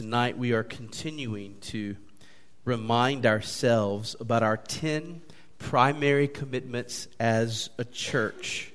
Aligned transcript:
tonight 0.00 0.38
we 0.38 0.54
are 0.54 0.62
continuing 0.62 1.54
to 1.60 1.94
remind 2.64 3.26
ourselves 3.26 4.16
about 4.18 4.42
our 4.42 4.56
10 4.56 5.20
primary 5.58 6.26
commitments 6.26 7.06
as 7.20 7.68
a 7.76 7.84
church. 7.84 8.72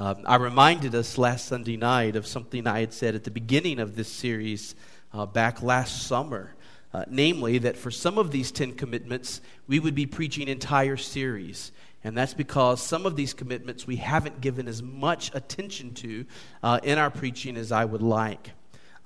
Um, 0.00 0.24
I 0.26 0.34
reminded 0.34 0.96
us 0.96 1.16
last 1.16 1.46
Sunday 1.46 1.76
night 1.76 2.16
of 2.16 2.26
something 2.26 2.66
I 2.66 2.80
had 2.80 2.92
said 2.92 3.14
at 3.14 3.22
the 3.22 3.30
beginning 3.30 3.78
of 3.78 3.94
this 3.94 4.08
series 4.08 4.74
uh, 5.12 5.26
back 5.26 5.62
last 5.62 6.08
summer. 6.08 6.56
Uh, 6.92 7.04
namely, 7.08 7.58
that 7.58 7.76
for 7.76 7.92
some 7.92 8.18
of 8.18 8.32
these 8.32 8.50
10 8.50 8.72
commitments, 8.72 9.40
we 9.68 9.78
would 9.78 9.94
be 9.94 10.06
preaching 10.06 10.48
entire 10.48 10.96
series. 10.96 11.70
And 12.02 12.18
that's 12.18 12.34
because 12.34 12.82
some 12.82 13.06
of 13.06 13.14
these 13.14 13.32
commitments 13.32 13.86
we 13.86 13.94
haven't 13.94 14.40
given 14.40 14.66
as 14.66 14.82
much 14.82 15.32
attention 15.36 15.94
to 15.94 16.26
uh, 16.64 16.80
in 16.82 16.98
our 16.98 17.10
preaching 17.10 17.56
as 17.56 17.70
I 17.70 17.84
would 17.84 18.02
like. 18.02 18.50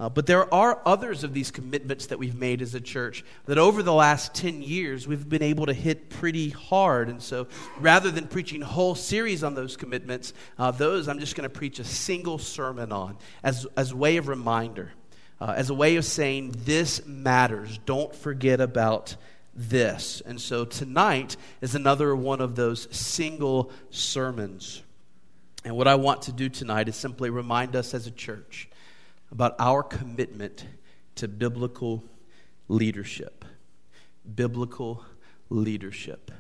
Uh, 0.00 0.08
but 0.08 0.26
there 0.26 0.52
are 0.54 0.80
others 0.86 1.24
of 1.24 1.34
these 1.34 1.50
commitments 1.50 2.06
that 2.06 2.18
we've 2.18 2.36
made 2.36 2.62
as 2.62 2.74
a 2.74 2.80
church 2.80 3.24
that 3.46 3.58
over 3.58 3.82
the 3.82 3.92
last 3.92 4.32
10 4.32 4.62
years 4.62 5.08
we've 5.08 5.28
been 5.28 5.42
able 5.42 5.66
to 5.66 5.72
hit 5.72 6.08
pretty 6.08 6.50
hard. 6.50 7.08
And 7.08 7.20
so 7.20 7.48
rather 7.80 8.10
than 8.10 8.28
preaching 8.28 8.62
a 8.62 8.66
whole 8.66 8.94
series 8.94 9.42
on 9.42 9.56
those 9.56 9.76
commitments, 9.76 10.34
uh, 10.56 10.70
those 10.70 11.08
I'm 11.08 11.18
just 11.18 11.34
going 11.34 11.48
to 11.48 11.54
preach 11.54 11.80
a 11.80 11.84
single 11.84 12.38
sermon 12.38 12.92
on 12.92 13.16
as, 13.42 13.66
as 13.76 13.90
a 13.90 13.96
way 13.96 14.18
of 14.18 14.28
reminder, 14.28 14.92
uh, 15.40 15.54
as 15.56 15.68
a 15.68 15.74
way 15.74 15.96
of 15.96 16.04
saying 16.04 16.54
this 16.58 17.04
matters. 17.04 17.78
Don't 17.84 18.14
forget 18.14 18.60
about 18.60 19.16
this. 19.52 20.22
And 20.24 20.40
so 20.40 20.64
tonight 20.64 21.36
is 21.60 21.74
another 21.74 22.14
one 22.14 22.40
of 22.40 22.54
those 22.54 22.86
single 22.96 23.72
sermons. 23.90 24.80
And 25.64 25.76
what 25.76 25.88
I 25.88 25.96
want 25.96 26.22
to 26.22 26.32
do 26.32 26.48
tonight 26.48 26.88
is 26.88 26.94
simply 26.94 27.30
remind 27.30 27.74
us 27.74 27.94
as 27.94 28.06
a 28.06 28.12
church 28.12 28.68
about 29.30 29.54
our 29.58 29.82
commitment 29.82 30.64
to 31.16 31.28
biblical 31.28 32.04
leadership. 32.68 33.44
Biblical 34.34 35.04
leadership. 35.50 36.30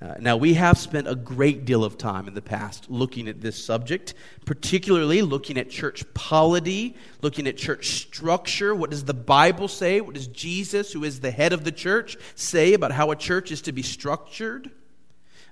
Uh, 0.00 0.14
now, 0.20 0.36
we 0.36 0.54
have 0.54 0.78
spent 0.78 1.08
a 1.08 1.14
great 1.16 1.64
deal 1.64 1.82
of 1.82 1.98
time 1.98 2.28
in 2.28 2.34
the 2.34 2.42
past 2.42 2.88
looking 2.88 3.26
at 3.26 3.40
this 3.40 3.62
subject, 3.62 4.14
particularly 4.44 5.22
looking 5.22 5.58
at 5.58 5.68
church 5.68 6.04
polity, 6.14 6.96
looking 7.20 7.48
at 7.48 7.56
church 7.56 7.88
structure. 7.88 8.76
What 8.76 8.90
does 8.90 9.04
the 9.04 9.14
Bible 9.14 9.66
say? 9.66 10.00
What 10.00 10.14
does 10.14 10.28
Jesus, 10.28 10.92
who 10.92 11.02
is 11.02 11.18
the 11.18 11.32
head 11.32 11.52
of 11.52 11.64
the 11.64 11.72
church, 11.72 12.16
say 12.36 12.74
about 12.74 12.92
how 12.92 13.10
a 13.10 13.16
church 13.16 13.50
is 13.50 13.62
to 13.62 13.72
be 13.72 13.82
structured? 13.82 14.70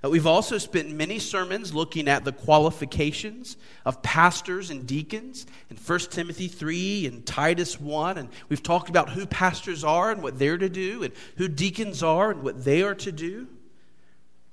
Uh, 0.03 0.09
we've 0.09 0.27
also 0.27 0.57
spent 0.57 0.91
many 0.91 1.17
sermons 1.17 1.73
looking 1.73 2.07
at 2.07 2.23
the 2.23 2.31
qualifications 2.31 3.57
of 3.83 4.01
pastors 4.03 4.69
and 4.69 4.85
deacons 4.85 5.47
in 5.69 5.77
1 5.77 5.99
Timothy 6.11 6.47
3 6.47 7.07
and 7.07 7.25
Titus 7.25 7.79
1. 7.79 8.17
And 8.17 8.29
we've 8.49 8.61
talked 8.61 8.89
about 8.89 9.09
who 9.09 9.25
pastors 9.25 9.83
are 9.83 10.11
and 10.11 10.21
what 10.21 10.37
they're 10.37 10.57
to 10.57 10.69
do, 10.69 11.03
and 11.03 11.13
who 11.37 11.47
deacons 11.47 12.03
are 12.03 12.31
and 12.31 12.43
what 12.43 12.63
they 12.63 12.83
are 12.83 12.95
to 12.95 13.11
do. 13.11 13.47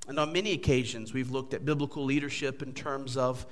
And 0.07 0.19
on 0.19 0.33
many 0.33 0.51
occasions, 0.51 1.13
we've 1.13 1.31
looked 1.31 1.53
at 1.53 1.65
biblical 1.65 2.03
leadership 2.03 2.61
in 2.61 2.73
terms 2.73 3.17
of 3.17 3.45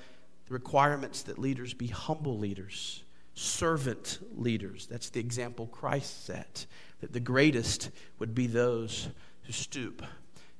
the 0.47 0.53
requirements 0.53 1.23
that 1.23 1.38
leaders 1.38 1.73
be 1.73 1.88
humble 1.88 2.38
leaders, 2.38 3.03
servant 3.33 4.19
leaders. 4.35 4.88
That's 4.88 5.09
the 5.09 5.19
example 5.19 5.67
Christ 5.67 6.25
set, 6.25 6.66
that 7.02 7.13
the 7.13 7.19
greatest 7.19 7.91
would 8.19 8.33
be 8.33 8.47
those 8.47 9.09
who 9.44 9.53
stoop 9.53 10.03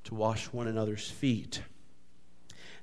to 0.06 0.16
wash 0.16 0.46
one 0.48 0.68
another's 0.68 1.09
feet. 1.09 1.62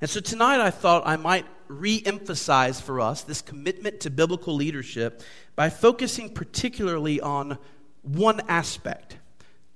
And 0.01 0.09
so 0.09 0.21
tonight 0.21 0.61
I 0.61 0.71
thought 0.71 1.03
I 1.07 1.17
might 1.17 1.47
re 1.69 2.03
emphasize 2.05 2.81
for 2.81 3.01
us 3.01 3.23
this 3.23 3.43
commitment 3.43 4.01
to 4.01 4.11
biblical 4.11 4.55
leadership 4.55 5.23
by 5.57 5.69
focusing 5.69 6.31
particularly 6.31 7.21
on 7.21 7.59
one 8.03 8.41
aspect 8.49 9.19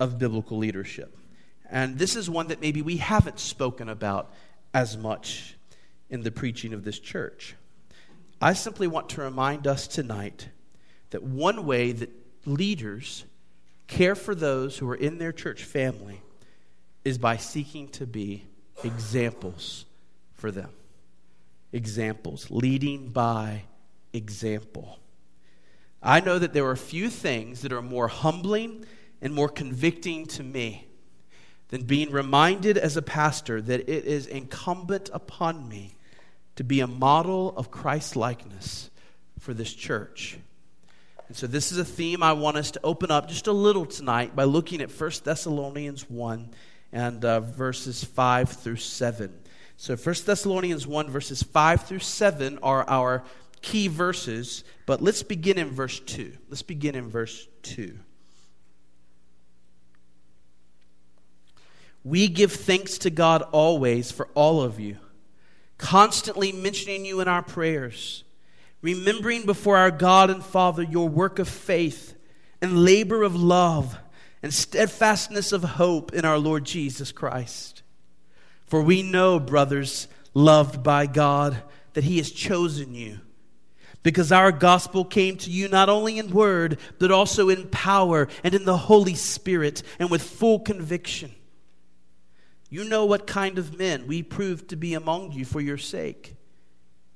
of 0.01 0.19
biblical 0.19 0.57
leadership. 0.57 1.17
And 1.71 1.99
this 1.99 2.17
is 2.17 2.31
one 2.31 2.49
that 2.49 2.61
maybe 2.61 2.83
we 2.83 2.97
haven't 2.97 3.39
spoken 3.39 3.89
about 3.89 4.33
as 4.73 4.97
much 4.97 5.57
in 6.09 6.23
the 6.23 6.31
preaching 6.31 6.73
of 6.73 6.85
this 6.85 6.99
church. 6.99 7.55
I 8.41 8.55
simply 8.55 8.87
want 8.87 9.11
to 9.11 9.23
remind 9.23 9.67
us 9.67 9.87
tonight 9.87 10.49
that 11.11 11.23
one 11.23 11.67
way 11.67 11.93
that 11.93 12.11
leaders 12.47 13.25
care 13.87 14.15
for 14.15 14.35
those 14.35 14.79
who 14.79 14.89
are 14.89 14.95
in 14.95 15.19
their 15.19 15.33
church 15.33 15.63
family 15.65 16.21
is 17.05 17.19
by 17.19 17.37
seeking 17.37 17.89
to 17.89 18.07
be 18.07 18.45
examples 18.83 19.85
for 20.35 20.51
them. 20.51 20.71
Examples, 21.73 22.51
leading 22.51 23.09
by 23.09 23.63
example. 24.13 24.99
I 26.03 26.21
know 26.21 26.39
that 26.39 26.53
there 26.53 26.67
are 26.67 26.77
few 26.77 27.09
things 27.09 27.63
that 27.63 27.73
are 27.73 27.83
more 27.83 28.09
humbling 28.09 28.85
and 29.21 29.35
more 29.35 29.49
convicting 29.49 30.27
to 30.27 30.43
me 30.43 30.87
than 31.69 31.83
being 31.83 32.11
reminded 32.11 32.77
as 32.77 32.97
a 32.97 33.03
pastor 33.03 33.61
that 33.61 33.89
it 33.89 34.05
is 34.05 34.27
incumbent 34.27 35.11
upon 35.13 35.69
me 35.69 35.97
to 36.57 36.65
be 36.65 36.81
a 36.81 36.87
model 36.87 37.55
of 37.57 37.71
Christ 37.71 38.17
likeness 38.17 38.91
for 39.41 39.55
this 39.55 39.73
church. 39.73 40.39
And 41.27 41.37
so, 41.37 41.47
this 41.47 41.73
is 41.73 41.79
a 41.79 41.85
theme 41.85 42.23
I 42.23 42.35
want 42.35 42.59
us 42.59 42.71
to 42.73 42.81
open 42.85 43.11
up 43.11 43.29
just 43.29 43.47
a 43.47 43.53
little 43.53 43.87
tonight 43.87 44.37
by 44.37 44.45
looking 44.45 44.83
at 44.83 44.91
1 44.91 45.11
Thessalonians 45.25 46.09
1 46.09 46.51
and 46.95 47.25
uh, 47.25 47.41
verses 47.41 48.05
5 48.05 48.51
through 48.51 48.77
7. 48.77 49.35
So 49.77 49.97
1 49.97 50.15
Thessalonians 50.25 50.87
1, 50.87 51.11
verses 51.11 51.43
5 51.43 51.83
through 51.83 51.99
7 51.99 52.61
are 52.63 52.89
our 52.89 53.25
key 53.61 53.89
verses, 53.89 54.63
but 54.87 55.03
let's 55.03 55.25
begin 55.25 55.59
in 55.59 55.71
verse 55.71 55.99
2. 55.99 56.33
Let's 56.49 56.63
begin 56.63 56.95
in 56.95 57.11
verse 57.11 57.49
2. 57.65 57.99
We 62.05 62.29
give 62.29 62.53
thanks 62.53 62.99
to 62.99 63.11
God 63.11 63.43
always 63.51 64.13
for 64.13 64.29
all 64.35 64.63
of 64.63 64.79
you, 64.79 64.99
constantly 65.79 66.53
mentioning 66.53 67.05
you 67.05 67.21
in 67.21 67.27
our 67.27 67.43
prayers, 67.43 68.23
remembering 68.83 69.47
before 69.47 69.79
our 69.79 69.91
God 69.91 70.31
and 70.31 70.45
Father 70.45 70.83
your 70.83 71.09
work 71.09 71.41
of 71.41 71.49
faith 71.49 72.15
and 72.61 72.85
labor 72.85 73.25
of 73.25 73.35
love 73.35 73.99
and 74.45 74.53
steadfastness 74.53 75.53
of 75.53 75.65
hope 75.65 76.13
in 76.13 76.27
our 76.27 76.37
Lord 76.37 76.65
Jesus 76.65 77.13
Christ. 77.13 77.83
For 78.67 78.83
we 78.83 79.03
know, 79.03 79.41
brothers, 79.41 80.07
loved 80.35 80.83
by 80.83 81.07
God, 81.07 81.63
that 81.95 82.05
He 82.05 82.19
has 82.19 82.31
chosen 82.31 82.95
you. 82.95 83.21
Because 84.03 84.33
our 84.33 84.53
gospel 84.53 85.07
came 85.07 85.39
to 85.39 85.51
you 85.51 85.67
not 85.71 85.89
only 85.89 86.19
in 86.19 86.31
word, 86.31 86.79
but 86.99 87.11
also 87.11 87.49
in 87.49 87.69
power 87.69 88.29
and 88.43 88.53
in 88.53 88.67
the 88.67 88.77
Holy 88.77 89.15
Spirit 89.15 89.83
and 89.99 90.11
with 90.11 90.23
full 90.23 90.61
conviction. 90.61 91.35
You 92.69 92.85
know 92.85 93.07
what 93.07 93.27
kind 93.27 93.57
of 93.57 93.79
men 93.79 94.07
we 94.07 94.23
proved 94.23 94.69
to 94.69 94.77
be 94.77 94.93
among 94.93 95.33
you 95.33 95.47
for 95.47 95.63
your 95.63 95.79
sake. 95.79 96.37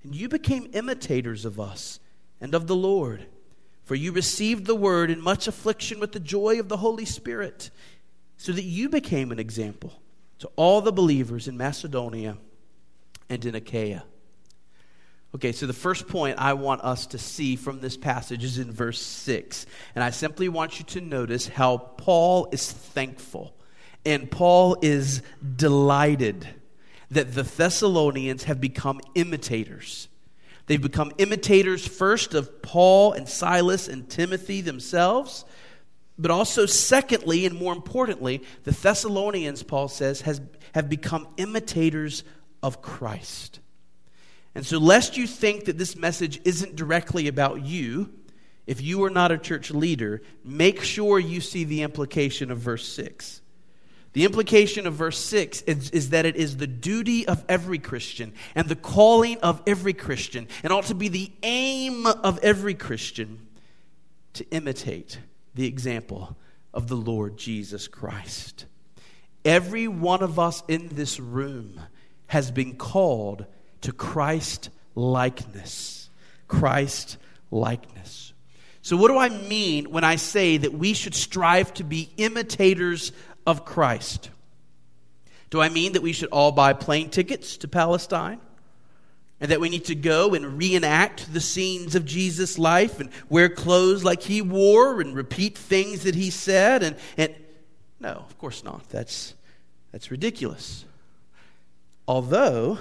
And 0.03 0.15
you 0.15 0.31
became 0.31 0.71
imitators 0.73 1.45
of 1.45 1.61
us 1.61 2.01
and 2.41 2.55
of 2.55 2.69
the 2.69 2.77
Lord 2.77 3.27
for 3.89 3.95
you 3.95 4.13
received 4.13 4.67
the 4.67 4.75
word 4.75 5.11
in 5.11 5.19
much 5.19 5.49
affliction 5.49 5.99
with 5.99 6.13
the 6.13 6.21
joy 6.21 6.61
of 6.61 6.69
the 6.69 6.77
Holy 6.77 7.07
Spirit, 7.07 7.71
so 8.37 8.53
that 8.53 8.65
you 8.65 8.91
became 8.91 9.33
an 9.33 9.39
example 9.39 10.03
to 10.41 10.51
all 10.57 10.83
the 10.83 10.93
believers 10.93 11.49
in 11.49 11.57
Macedonia 11.57 12.37
and 13.31 13.47
in 13.47 13.55
Achaia. 13.55 14.05
Okay, 15.35 15.53
so 15.53 15.67
the 15.67 15.73
first 15.73 16.07
point 16.07 16.37
I 16.39 16.53
want 16.53 16.83
us 16.83 17.07
to 17.07 17.19
see 17.19 17.57
from 17.57 17.81
this 17.81 17.97
passage 17.97 18.45
is 18.45 18.59
in 18.59 18.71
verse 18.71 19.01
6. 19.01 19.65
And 19.95 20.05
I 20.05 20.11
simply 20.11 20.51
want 20.51 20.79
you 20.79 20.85
to 20.85 21.01
notice 21.01 21.49
how 21.49 21.79
Paul 21.79 22.51
is 22.53 22.71
thankful 22.71 23.55
and 24.05 24.31
Paul 24.31 24.77
is 24.83 25.23
delighted 25.57 26.47
that 27.11 27.35
the 27.35 27.43
Thessalonians 27.43 28.45
have 28.45 28.61
become 28.61 29.01
imitators 29.15 30.09
They've 30.69 30.81
become 30.81 31.13
imitators 31.17 31.87
first 31.87 32.35
of 32.35 32.63
Paul 32.63 33.15
and 33.15 33.27
Silas 33.27 33.89
and 33.89 34.09
Timothy 34.09 34.61
themselves, 34.61 35.47
but 36.19 36.31
also, 36.31 36.67
secondly, 36.67 37.47
and 37.47 37.59
more 37.59 37.73
importantly, 37.73 38.43
the 38.65 38.73
Thessalonians, 38.73 39.63
Paul 39.63 39.89
says, 39.89 40.21
has, 40.23 40.43
have 40.75 40.91
become 40.91 41.27
imitators 41.39 42.23
of 42.63 42.83
Christ. 42.83 43.61
And 44.55 44.67
so, 44.67 44.79
lest 44.79 45.17
you 45.17 45.27
think 45.27 45.65
that 45.65 45.79
this 45.79 45.97
message 45.97 46.41
isn't 46.45 46.77
directly 46.77 47.29
about 47.29 47.65
you, 47.65 48.13
if 48.67 48.83
you 48.83 49.03
are 49.05 49.11
not 49.11 49.33
a 49.33 49.39
church 49.39 49.71
leader, 49.71 50.21
make 50.45 50.83
sure 50.83 51.19
you 51.19 51.41
see 51.41 51.65
the 51.65 51.81
implication 51.81 52.51
of 52.51 52.59
verse 52.59 52.87
6. 52.89 53.41
The 54.19 54.25
implication 54.25 54.89
of 54.89 54.95
verse 54.95 55.17
6 55.17 55.63
is, 55.63 55.91
is, 55.91 56.11
that 56.11 56.27
it 56.27 56.35
is 56.35 56.57
the 56.57 56.67
duty 56.67 57.29
of 57.29 57.45
every 57.49 57.79
Christian 57.79 58.33
and 58.57 58.69
the 58.69 58.75
calling 58.75 59.39
of 59.43 59.63
every 59.65 59.93
Christian, 59.93 60.49
and 60.65 60.73
ought 60.73 60.87
to 60.87 60.97
be 60.97 61.07
the 61.07 61.31
aim 61.45 62.05
of 62.05 62.41
every 62.43 62.75
Christian 62.75 63.47
to 64.33 64.45
imitate 64.51 65.21
the 65.55 65.69
example 65.69 66.37
of 66.75 66.89
the 66.89 66.97
Lord 66.97 67.37
Jesus 67.37 67.87
Christ. 67.87 68.67
Every 69.45 69.87
one 69.87 70.25
of 70.25 70.41
us 70.41 70.65
in 70.67 70.89
this 70.89 71.21
room 71.21 71.81
has 72.27 72.51
been 72.51 72.75
called 72.75 73.47
to 73.83 73.93
Christ 73.93 74.71
likeness. 74.97 76.11
Christ 76.49 77.19
likeness. 77.53 78.33
So, 78.83 78.97
what 78.97 79.09
do 79.13 79.19
I 79.19 79.29
mean 79.29 79.93
when 79.93 80.03
I 80.03 80.17
say 80.17 80.57
that 80.57 80.73
we 80.73 80.95
should 80.95 81.15
strive 81.15 81.73
to 81.75 81.85
be 81.85 82.11
imitators 82.17 83.13
of 83.49 83.65
Christ? 83.65 84.29
Do 85.49 85.63
I 85.63 85.71
mean 85.71 85.95
that 85.95 86.03
we 86.03 86.13
should 86.13 86.29
all 86.29 86.53
buy 86.53 86.75
plane 86.75 87.09
tickets 87.09 87.57
to 87.57 87.67
Palestine? 87.67 88.41
And 89.41 89.51
that 89.51 89.61
we 89.61 89.71
need 89.71 89.87
to 89.87 89.95
go 89.95 90.35
and 90.35 90.59
reenact 90.59 91.33
the 91.33 91.41
scenes 91.41 91.95
of 91.95 92.05
Jesus' 92.05 92.59
life 92.59 93.01
and 93.01 93.09
wear 93.31 93.49
clothes 93.49 94.05
like 94.05 94.21
he 94.21 94.43
wore 94.43 95.01
and 95.01 95.15
repeat 95.15 95.57
things 95.57 96.03
that 96.03 96.15
he 96.15 96.29
said? 96.29 96.83
And, 96.83 96.97
and 97.17 97.35
no, 97.99 98.11
of 98.11 98.37
course 98.37 98.63
not. 98.63 98.87
That's, 98.91 99.35
that's 99.93 100.11
ridiculous. 100.11 100.85
Although 102.07 102.79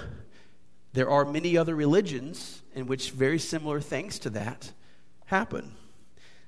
there 0.92 1.08
are 1.08 1.24
many 1.24 1.56
other 1.56 1.74
religions 1.74 2.60
in 2.74 2.86
which 2.86 3.12
very 3.12 3.38
similar 3.38 3.80
things 3.80 4.18
to 4.18 4.30
that 4.30 4.72
happen. 5.26 5.76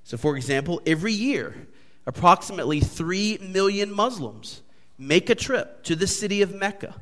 So, 0.04 0.18
for 0.18 0.36
example, 0.36 0.82
every 0.84 1.12
year, 1.12 1.68
approximately 2.06 2.80
3 2.80 3.38
million 3.38 3.92
Muslims 3.92 4.62
make 4.98 5.30
a 5.30 5.34
trip 5.34 5.82
to 5.84 5.96
the 5.96 6.06
city 6.06 6.42
of 6.42 6.54
Mecca. 6.54 6.94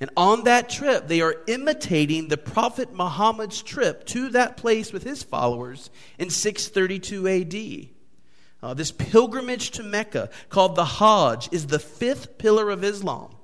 And 0.00 0.10
on 0.16 0.44
that 0.44 0.68
trip, 0.68 1.06
they 1.06 1.20
are 1.20 1.36
imitating 1.46 2.28
the 2.28 2.36
Prophet 2.36 2.92
Muhammad's 2.92 3.62
trip 3.62 4.04
to 4.06 4.30
that 4.30 4.56
place 4.56 4.92
with 4.92 5.04
his 5.04 5.22
followers 5.22 5.90
in 6.18 6.30
632 6.30 7.28
AD. 7.28 7.88
Uh, 8.62 8.74
this 8.74 8.92
pilgrimage 8.92 9.72
to 9.72 9.82
Mecca, 9.82 10.30
called 10.48 10.74
the 10.74 10.84
Hajj, 10.84 11.50
is 11.52 11.66
the 11.66 11.78
fifth 11.78 12.38
pillar 12.38 12.70
of 12.70 12.82
Islam. 12.82 13.34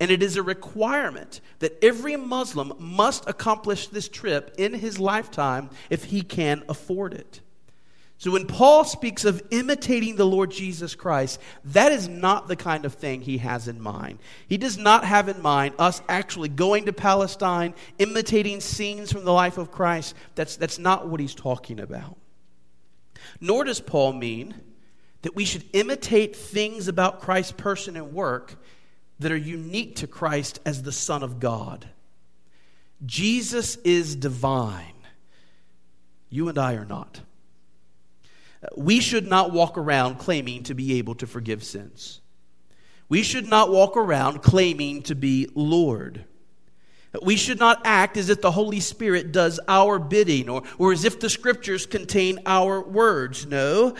And 0.00 0.10
it 0.10 0.22
is 0.22 0.36
a 0.36 0.42
requirement 0.42 1.40
that 1.58 1.76
every 1.82 2.16
Muslim 2.16 2.72
must 2.78 3.28
accomplish 3.28 3.88
this 3.88 4.08
trip 4.08 4.54
in 4.56 4.74
his 4.74 5.00
lifetime 5.00 5.70
if 5.90 6.04
he 6.04 6.22
can 6.22 6.62
afford 6.68 7.12
it. 7.12 7.40
So 8.18 8.32
when 8.32 8.46
Paul 8.46 8.82
speaks 8.82 9.24
of 9.24 9.42
imitating 9.52 10.16
the 10.16 10.26
Lord 10.26 10.50
Jesus 10.50 10.96
Christ, 10.96 11.40
that 11.66 11.92
is 11.92 12.08
not 12.08 12.48
the 12.48 12.56
kind 12.56 12.84
of 12.84 12.94
thing 12.94 13.20
he 13.20 13.38
has 13.38 13.68
in 13.68 13.80
mind. 13.80 14.18
He 14.48 14.56
does 14.56 14.76
not 14.76 15.04
have 15.04 15.28
in 15.28 15.40
mind 15.40 15.76
us 15.78 16.02
actually 16.08 16.48
going 16.48 16.86
to 16.86 16.92
Palestine, 16.92 17.74
imitating 18.00 18.60
scenes 18.60 19.12
from 19.12 19.24
the 19.24 19.32
life 19.32 19.56
of 19.56 19.70
Christ. 19.70 20.16
That's, 20.34 20.56
that's 20.56 20.80
not 20.80 21.06
what 21.06 21.20
he's 21.20 21.34
talking 21.34 21.78
about. 21.78 22.16
Nor 23.40 23.62
does 23.62 23.80
Paul 23.80 24.14
mean 24.14 24.54
that 25.22 25.36
we 25.36 25.44
should 25.44 25.64
imitate 25.72 26.34
things 26.34 26.88
about 26.88 27.20
Christ's 27.20 27.52
person 27.52 27.96
and 27.96 28.12
work 28.12 28.56
that 29.20 29.30
are 29.30 29.36
unique 29.36 29.94
to 29.96 30.08
Christ 30.08 30.58
as 30.66 30.82
the 30.82 30.92
Son 30.92 31.22
of 31.22 31.38
God. 31.38 31.88
Jesus 33.06 33.76
is 33.76 34.16
divine. 34.16 34.94
You 36.30 36.48
and 36.48 36.58
I 36.58 36.74
are 36.74 36.84
not. 36.84 37.20
We 38.76 39.00
should 39.00 39.28
not 39.28 39.52
walk 39.52 39.78
around 39.78 40.18
claiming 40.18 40.64
to 40.64 40.74
be 40.74 40.98
able 40.98 41.14
to 41.16 41.26
forgive 41.26 41.62
sins. 41.62 42.20
We 43.08 43.22
should 43.22 43.48
not 43.48 43.70
walk 43.70 43.96
around 43.96 44.42
claiming 44.42 45.02
to 45.02 45.14
be 45.14 45.48
Lord. 45.54 46.24
We 47.22 47.36
should 47.36 47.58
not 47.58 47.80
act 47.84 48.18
as 48.18 48.28
if 48.28 48.42
the 48.42 48.50
Holy 48.50 48.80
Spirit 48.80 49.32
does 49.32 49.58
our 49.66 49.98
bidding 49.98 50.50
or, 50.50 50.62
or 50.76 50.92
as 50.92 51.04
if 51.04 51.18
the 51.18 51.30
scriptures 51.30 51.86
contain 51.86 52.38
our 52.44 52.82
words. 52.82 53.46
No, 53.46 53.94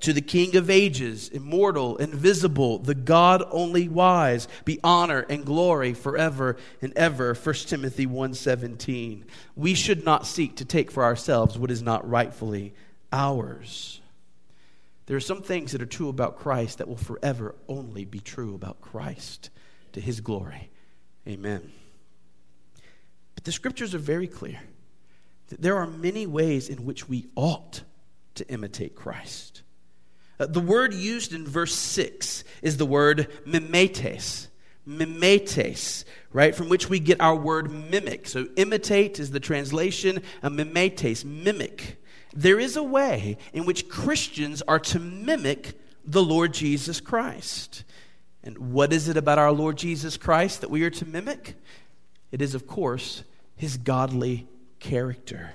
to 0.00 0.12
the 0.12 0.20
King 0.20 0.56
of 0.56 0.68
ages, 0.68 1.30
immortal, 1.30 1.96
invisible, 1.96 2.78
the 2.78 2.94
God 2.94 3.42
only 3.50 3.88
wise, 3.88 4.46
be 4.66 4.78
honor 4.84 5.24
and 5.30 5.46
glory 5.46 5.94
forever 5.94 6.58
and 6.82 6.92
ever. 6.96 7.34
1 7.34 7.54
Timothy 7.66 8.06
1:17. 8.06 9.24
We 9.56 9.72
should 9.72 10.04
not 10.04 10.26
seek 10.26 10.56
to 10.56 10.66
take 10.66 10.90
for 10.90 11.02
ourselves 11.02 11.58
what 11.58 11.70
is 11.70 11.80
not 11.80 12.08
rightfully 12.08 12.74
ours. 13.10 13.99
There 15.10 15.16
are 15.16 15.20
some 15.20 15.42
things 15.42 15.72
that 15.72 15.82
are 15.82 15.86
true 15.86 16.08
about 16.08 16.38
Christ 16.38 16.78
that 16.78 16.86
will 16.86 16.94
forever 16.94 17.56
only 17.66 18.04
be 18.04 18.20
true 18.20 18.54
about 18.54 18.80
Christ 18.80 19.50
to 19.90 20.00
his 20.00 20.20
glory. 20.20 20.70
Amen. 21.26 21.72
But 23.34 23.42
the 23.42 23.50
scriptures 23.50 23.92
are 23.92 23.98
very 23.98 24.28
clear 24.28 24.60
that 25.48 25.60
there 25.60 25.78
are 25.78 25.88
many 25.88 26.28
ways 26.28 26.68
in 26.68 26.84
which 26.84 27.08
we 27.08 27.26
ought 27.34 27.82
to 28.36 28.48
imitate 28.48 28.94
Christ. 28.94 29.62
Uh, 30.38 30.46
the 30.46 30.60
word 30.60 30.94
used 30.94 31.34
in 31.34 31.44
verse 31.44 31.74
6 31.74 32.44
is 32.62 32.76
the 32.76 32.86
word 32.86 33.26
mimetes. 33.44 34.46
Mimetes, 34.86 36.04
right? 36.32 36.54
From 36.54 36.68
which 36.68 36.88
we 36.88 37.00
get 37.00 37.20
our 37.20 37.34
word 37.34 37.68
mimic. 37.68 38.28
So 38.28 38.46
imitate 38.54 39.18
is 39.18 39.32
the 39.32 39.40
translation, 39.40 40.22
of 40.40 40.52
mimetes, 40.52 41.24
mimic. 41.24 41.99
There 42.32 42.60
is 42.60 42.76
a 42.76 42.82
way 42.82 43.38
in 43.52 43.64
which 43.64 43.88
Christians 43.88 44.62
are 44.62 44.78
to 44.78 44.98
mimic 44.98 45.78
the 46.04 46.22
Lord 46.22 46.54
Jesus 46.54 47.00
Christ. 47.00 47.84
And 48.42 48.72
what 48.72 48.92
is 48.92 49.08
it 49.08 49.16
about 49.16 49.38
our 49.38 49.52
Lord 49.52 49.76
Jesus 49.76 50.16
Christ 50.16 50.60
that 50.60 50.70
we 50.70 50.82
are 50.84 50.90
to 50.90 51.06
mimic? 51.06 51.56
It 52.32 52.40
is, 52.40 52.54
of 52.54 52.66
course, 52.66 53.24
his 53.56 53.76
godly 53.76 54.46
character. 54.78 55.54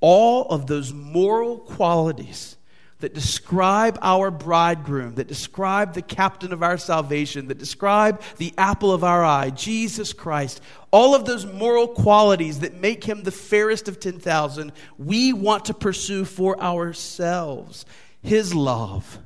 All 0.00 0.46
of 0.48 0.66
those 0.66 0.92
moral 0.92 1.58
qualities 1.58 2.56
that 3.00 3.14
describe 3.14 3.98
our 4.02 4.30
bridegroom, 4.30 5.14
that 5.14 5.28
describe 5.28 5.94
the 5.94 6.02
captain 6.02 6.52
of 6.52 6.62
our 6.62 6.76
salvation, 6.76 7.46
that 7.48 7.58
describe 7.58 8.20
the 8.38 8.52
apple 8.58 8.92
of 8.92 9.04
our 9.04 9.24
eye, 9.24 9.50
Jesus 9.50 10.12
Christ, 10.12 10.60
all 10.90 11.14
of 11.14 11.24
those 11.24 11.46
moral 11.46 11.86
qualities 11.86 12.60
that 12.60 12.80
make 12.80 13.04
him 13.04 13.22
the 13.22 13.30
fairest 13.30 13.88
of 13.88 14.00
10,000, 14.00 14.72
we 14.98 15.32
want 15.32 15.66
to 15.66 15.74
pursue 15.74 16.24
for 16.24 16.60
ourselves. 16.60 17.84
His 18.20 18.54
love, 18.54 19.18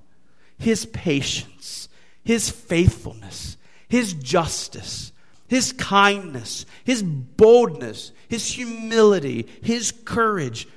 his 0.58 0.84
patience, 0.86 1.88
his 2.22 2.50
faithfulness, 2.50 3.56
his 3.88 4.12
justice, 4.12 5.12
his 5.48 5.72
kindness, 5.72 6.66
his 6.84 7.02
boldness, 7.02 8.12
his 8.28 8.46
humility, 8.52 9.46
his 9.62 9.92
courage 9.92 10.68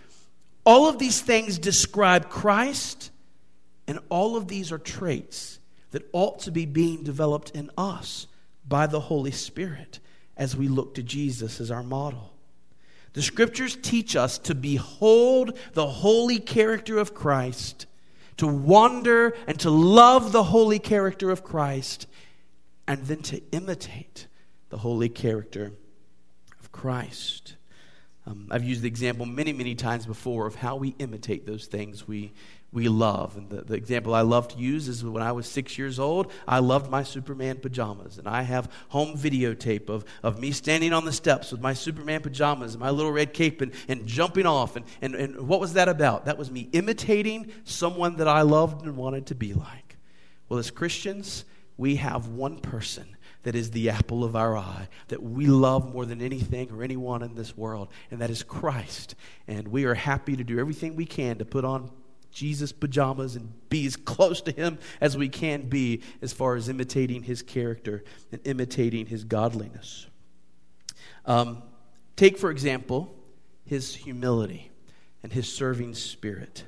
all 0.66 0.88
of 0.88 0.98
these 0.98 1.22
things 1.22 1.60
describe 1.60 2.30
Christ, 2.30 3.12
and 3.88 4.00
all 4.10 4.36
of 4.36 4.48
these 4.48 4.72
are 4.72 4.78
traits 4.78 5.60
that 5.92 6.10
ought 6.12 6.40
to 6.40 6.52
be 6.52 6.66
being 6.66 7.04
developed 7.04 7.52
in 7.52 7.70
us 7.78 8.28
by 8.68 8.88
the 8.88 9.00
Holy 9.00 9.32
Spirit 9.32 10.00
as 10.36 10.56
we 10.56 10.68
look 10.68 10.96
to 10.96 11.04
Jesus 11.04 11.62
as 11.62 11.72
our 11.72 11.84
model. 11.84 12.34
The 13.14 13.22
scriptures 13.22 13.78
teach 13.82 14.16
us 14.16 14.38
to 14.40 14.54
behold 14.56 15.58
the 15.74 15.88
holy 15.88 16.40
character 16.40 16.98
of 16.98 17.14
Christ, 17.14 17.86
to 18.38 18.48
wonder 18.48 19.38
and 19.48 19.58
to 19.62 19.70
love 19.70 20.34
the 20.34 20.44
holy 20.44 20.80
character 20.80 21.32
of 21.32 21.44
Christ, 21.44 22.08
and 22.88 23.06
then 23.06 23.22
to 23.24 23.42
imitate 23.54 24.28
the 24.70 24.80
holy 24.80 25.08
character 25.08 25.72
of 26.60 26.72
Christ. 26.74 27.56
Um, 28.28 28.48
I've 28.50 28.64
used 28.64 28.82
the 28.82 28.88
example 28.88 29.26
many, 29.26 29.54
many 29.54 29.76
times 29.76 30.06
before 30.06 30.48
of 30.48 30.56
how 30.56 30.78
we 30.78 30.96
imitate 30.98 31.46
those 31.46 31.68
things 31.68 32.08
we, 32.08 32.34
we 32.72 32.90
love. 32.90 33.38
And 33.38 33.50
the, 33.50 33.62
the 33.62 33.76
example 33.76 34.16
I 34.16 34.22
love 34.22 34.48
to 34.50 34.58
use 34.58 34.88
is 34.88 35.04
when 35.04 35.22
I 35.22 35.32
was 35.32 35.48
six 35.48 35.78
years 35.78 36.00
old, 36.00 36.32
I 36.48 36.60
loved 36.60 36.90
my 36.90 37.04
Superman 37.04 37.58
pajamas. 37.58 38.18
And 38.18 38.28
I 38.28 38.42
have 38.42 38.72
home 38.90 39.16
videotape 39.16 39.90
of, 39.90 40.06
of 40.24 40.40
me 40.40 40.52
standing 40.52 40.92
on 40.92 41.06
the 41.06 41.14
steps 41.14 41.52
with 41.52 41.62
my 41.62 41.74
Superman 41.74 42.22
pajamas 42.22 42.74
and 42.74 42.82
my 42.82 42.90
little 42.90 43.12
red 43.12 43.32
cape 43.32 43.62
and, 43.62 43.72
and 43.88 44.08
jumping 44.08 44.48
off. 44.48 44.76
And, 44.76 44.86
and, 45.02 45.14
and 45.14 45.48
what 45.48 45.60
was 45.60 45.74
that 45.74 45.88
about? 45.88 46.26
That 46.26 46.40
was 46.40 46.50
me 46.50 46.70
imitating 46.72 47.52
someone 47.64 48.16
that 48.16 48.28
I 48.28 48.42
loved 48.42 48.84
and 48.84 48.98
wanted 48.98 49.28
to 49.28 49.36
be 49.36 49.54
like. 49.54 49.98
Well, 50.50 50.58
as 50.58 50.72
Christians, 50.72 51.46
we 51.78 51.98
have 51.98 52.28
one 52.28 52.60
person 52.60 53.15
that 53.46 53.56
is 53.56 53.70
the 53.70 53.92
apple 53.92 54.24
of 54.24 54.36
our 54.36 54.58
eye, 54.58 54.88
that 55.08 55.22
we 55.22 55.46
love 55.46 55.94
more 55.94 56.04
than 56.04 56.20
anything 56.20 56.72
or 56.72 56.82
anyone 56.82 57.22
in 57.22 57.36
this 57.36 57.56
world, 57.56 57.90
and 58.10 58.20
that 58.20 58.32
is 58.32 58.42
Christ. 58.42 59.14
And 59.48 59.68
we 59.68 59.86
are 59.86 59.94
happy 59.94 60.36
to 60.36 60.44
do 60.44 60.60
everything 60.60 60.96
we 60.96 61.06
can 61.06 61.38
to 61.38 61.46
put 61.46 61.64
on 61.64 61.92
Jesus' 62.32 62.72
pajamas 62.72 63.36
and 63.36 63.54
be 63.70 63.86
as 63.86 63.96
close 63.96 64.42
to 64.42 64.52
him 64.52 64.80
as 65.00 65.16
we 65.16 65.30
can 65.30 65.70
be 65.70 66.02
as 66.24 66.34
far 66.34 66.56
as 66.56 66.70
imitating 66.70 67.22
his 67.22 67.44
character 67.44 68.04
and 68.32 68.42
imitating 68.46 69.06
his 69.06 69.24
godliness. 69.24 70.08
Um, 71.26 71.62
take, 72.16 72.40
for 72.40 72.50
example, 72.50 73.16
his 73.64 73.96
humility 73.96 74.72
and 75.22 75.32
his 75.32 75.48
serving 75.54 75.94
spirit. 75.94 76.64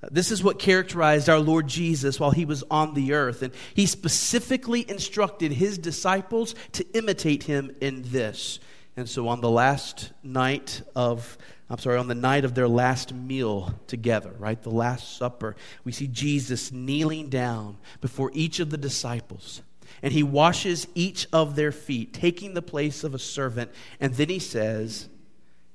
This 0.00 0.30
is 0.30 0.44
what 0.44 0.60
characterized 0.60 1.28
our 1.28 1.40
Lord 1.40 1.66
Jesus 1.66 2.20
while 2.20 2.30
he 2.30 2.44
was 2.44 2.62
on 2.70 2.94
the 2.94 3.14
earth. 3.14 3.42
And 3.42 3.52
he 3.74 3.86
specifically 3.86 4.88
instructed 4.88 5.52
his 5.52 5.76
disciples 5.76 6.54
to 6.72 6.86
imitate 6.96 7.44
him 7.44 7.74
in 7.80 8.02
this. 8.02 8.60
And 8.96 9.08
so 9.08 9.28
on 9.28 9.40
the 9.40 9.50
last 9.50 10.12
night 10.22 10.82
of, 10.94 11.36
I'm 11.68 11.78
sorry, 11.78 11.98
on 11.98 12.08
the 12.08 12.14
night 12.14 12.44
of 12.44 12.54
their 12.54 12.68
last 12.68 13.12
meal 13.12 13.74
together, 13.86 14.34
right, 14.38 14.60
the 14.60 14.70
Last 14.70 15.16
Supper, 15.16 15.56
we 15.84 15.92
see 15.92 16.06
Jesus 16.06 16.72
kneeling 16.72 17.28
down 17.28 17.76
before 18.00 18.30
each 18.34 18.60
of 18.60 18.70
the 18.70 18.76
disciples. 18.76 19.62
And 20.02 20.12
he 20.12 20.22
washes 20.22 20.86
each 20.94 21.26
of 21.32 21.56
their 21.56 21.72
feet, 21.72 22.12
taking 22.12 22.54
the 22.54 22.62
place 22.62 23.02
of 23.04 23.14
a 23.14 23.18
servant. 23.18 23.70
And 24.00 24.14
then 24.14 24.28
he 24.28 24.38
says, 24.38 25.08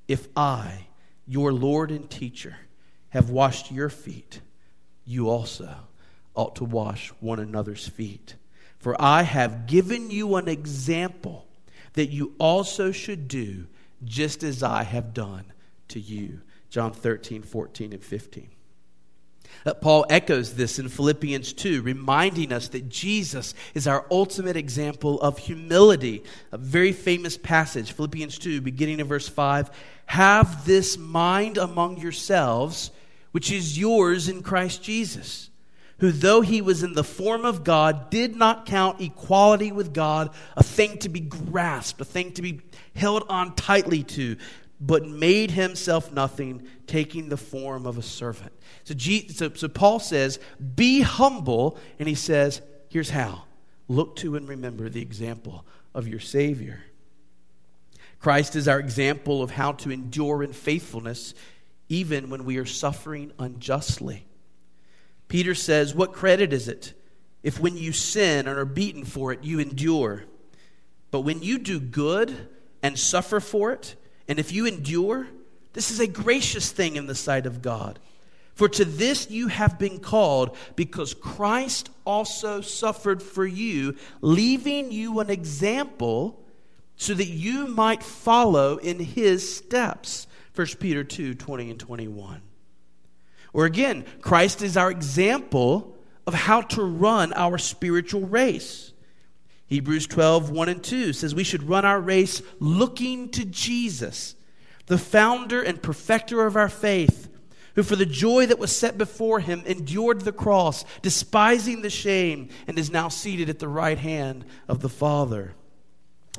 If 0.08 0.28
I, 0.36 0.86
your 1.26 1.52
Lord 1.52 1.90
and 1.90 2.08
teacher, 2.08 2.56
have 3.14 3.30
washed 3.30 3.70
your 3.70 3.88
feet, 3.88 4.40
you 5.06 5.30
also 5.30 5.76
ought 6.34 6.56
to 6.56 6.64
wash 6.64 7.10
one 7.20 7.38
another's 7.38 7.88
feet. 7.88 8.34
For 8.78 9.00
I 9.00 9.22
have 9.22 9.66
given 9.66 10.10
you 10.10 10.34
an 10.36 10.48
example 10.48 11.46
that 11.94 12.10
you 12.10 12.34
also 12.38 12.90
should 12.90 13.28
do 13.28 13.66
just 14.04 14.42
as 14.42 14.62
I 14.62 14.82
have 14.82 15.14
done 15.14 15.44
to 15.88 16.00
you. 16.00 16.40
John 16.70 16.92
13, 16.92 17.42
14, 17.42 17.92
and 17.92 18.02
15. 18.02 18.50
Uh, 19.64 19.74
Paul 19.74 20.04
echoes 20.10 20.54
this 20.54 20.80
in 20.80 20.88
Philippians 20.88 21.52
2, 21.52 21.82
reminding 21.82 22.52
us 22.52 22.68
that 22.68 22.88
Jesus 22.88 23.54
is 23.74 23.86
our 23.86 24.04
ultimate 24.10 24.56
example 24.56 25.20
of 25.20 25.38
humility. 25.38 26.24
A 26.50 26.58
very 26.58 26.92
famous 26.92 27.38
passage, 27.38 27.92
Philippians 27.92 28.38
2, 28.38 28.60
beginning 28.60 28.98
in 28.98 29.06
verse 29.06 29.28
5. 29.28 29.70
Have 30.06 30.66
this 30.66 30.98
mind 30.98 31.56
among 31.56 31.98
yourselves, 31.98 32.90
which 33.34 33.50
is 33.50 33.76
yours 33.76 34.28
in 34.28 34.44
Christ 34.44 34.80
Jesus, 34.80 35.50
who, 35.98 36.12
though 36.12 36.40
he 36.40 36.62
was 36.62 36.84
in 36.84 36.92
the 36.92 37.02
form 37.02 37.44
of 37.44 37.64
God, 37.64 38.08
did 38.08 38.36
not 38.36 38.64
count 38.64 39.00
equality 39.00 39.72
with 39.72 39.92
God 39.92 40.30
a 40.56 40.62
thing 40.62 40.98
to 40.98 41.08
be 41.08 41.18
grasped, 41.18 42.00
a 42.00 42.04
thing 42.04 42.30
to 42.34 42.42
be 42.42 42.60
held 42.94 43.24
on 43.28 43.56
tightly 43.56 44.04
to, 44.04 44.36
but 44.80 45.08
made 45.08 45.50
himself 45.50 46.12
nothing, 46.12 46.62
taking 46.86 47.28
the 47.28 47.36
form 47.36 47.86
of 47.86 47.98
a 47.98 48.02
servant. 48.02 48.52
So, 48.84 48.94
so, 48.94 49.52
so 49.52 49.66
Paul 49.66 49.98
says, 49.98 50.38
Be 50.76 51.00
humble, 51.00 51.76
and 51.98 52.08
he 52.08 52.14
says, 52.14 52.62
Here's 52.88 53.10
how 53.10 53.46
look 53.88 54.14
to 54.16 54.36
and 54.36 54.48
remember 54.48 54.88
the 54.88 55.02
example 55.02 55.66
of 55.92 56.06
your 56.06 56.20
Savior. 56.20 56.84
Christ 58.20 58.54
is 58.54 58.68
our 58.68 58.78
example 58.78 59.42
of 59.42 59.50
how 59.50 59.72
to 59.72 59.90
endure 59.90 60.44
in 60.44 60.52
faithfulness 60.52 61.34
even 61.88 62.30
when 62.30 62.44
we 62.44 62.56
are 62.58 62.66
suffering 62.66 63.32
unjustly. 63.38 64.26
Peter 65.28 65.54
says, 65.54 65.94
What 65.94 66.12
credit 66.12 66.52
is 66.52 66.68
it 66.68 66.94
if 67.42 67.60
when 67.60 67.76
you 67.76 67.92
sin 67.92 68.48
and 68.48 68.58
are 68.58 68.64
beaten 68.64 69.04
for 69.04 69.32
it, 69.32 69.44
you 69.44 69.58
endure? 69.58 70.24
But 71.10 71.20
when 71.20 71.42
you 71.42 71.58
do 71.58 71.78
good 71.78 72.48
and 72.82 72.98
suffer 72.98 73.40
for 73.40 73.72
it, 73.72 73.96
and 74.28 74.38
if 74.38 74.52
you 74.52 74.66
endure, 74.66 75.28
this 75.72 75.90
is 75.90 76.00
a 76.00 76.06
gracious 76.06 76.72
thing 76.72 76.96
in 76.96 77.06
the 77.06 77.14
sight 77.14 77.46
of 77.46 77.62
God. 77.62 77.98
For 78.54 78.68
to 78.68 78.84
this 78.84 79.30
you 79.30 79.48
have 79.48 79.78
been 79.78 79.98
called, 79.98 80.56
because 80.76 81.12
Christ 81.12 81.90
also 82.04 82.60
suffered 82.60 83.22
for 83.22 83.44
you, 83.44 83.96
leaving 84.20 84.92
you 84.92 85.20
an 85.20 85.30
example 85.30 86.40
so 86.96 87.14
that 87.14 87.26
you 87.26 87.66
might 87.66 88.02
follow 88.02 88.76
in 88.76 89.00
his 89.00 89.56
steps. 89.56 90.26
1 90.54 90.66
Peter 90.78 91.04
2 91.04 91.34
20 91.34 91.70
and 91.70 91.80
21. 91.80 92.42
Or 93.52 93.64
again, 93.64 94.04
Christ 94.20 94.62
is 94.62 94.76
our 94.76 94.90
example 94.90 95.96
of 96.26 96.34
how 96.34 96.62
to 96.62 96.82
run 96.82 97.32
our 97.34 97.58
spiritual 97.58 98.22
race. 98.22 98.92
Hebrews 99.66 100.06
12 100.06 100.50
1 100.50 100.68
and 100.68 100.82
2 100.82 101.12
says 101.12 101.34
we 101.34 101.44
should 101.44 101.68
run 101.68 101.84
our 101.84 102.00
race 102.00 102.42
looking 102.60 103.28
to 103.30 103.44
Jesus, 103.44 104.34
the 104.86 104.98
founder 104.98 105.62
and 105.62 105.82
perfecter 105.82 106.46
of 106.46 106.56
our 106.56 106.68
faith 106.68 107.28
who 107.74 107.82
for 107.82 107.96
the 107.96 108.06
joy 108.06 108.46
that 108.46 108.58
was 108.58 108.74
set 108.74 108.96
before 108.96 109.40
him 109.40 109.62
endured 109.66 110.20
the 110.20 110.32
cross, 110.32 110.84
despising 111.02 111.82
the 111.82 111.90
shame, 111.90 112.48
and 112.66 112.78
is 112.78 112.90
now 112.90 113.08
seated 113.08 113.48
at 113.48 113.58
the 113.58 113.68
right 113.68 113.98
hand 113.98 114.44
of 114.68 114.80
the 114.80 114.88
Father. 114.88 115.54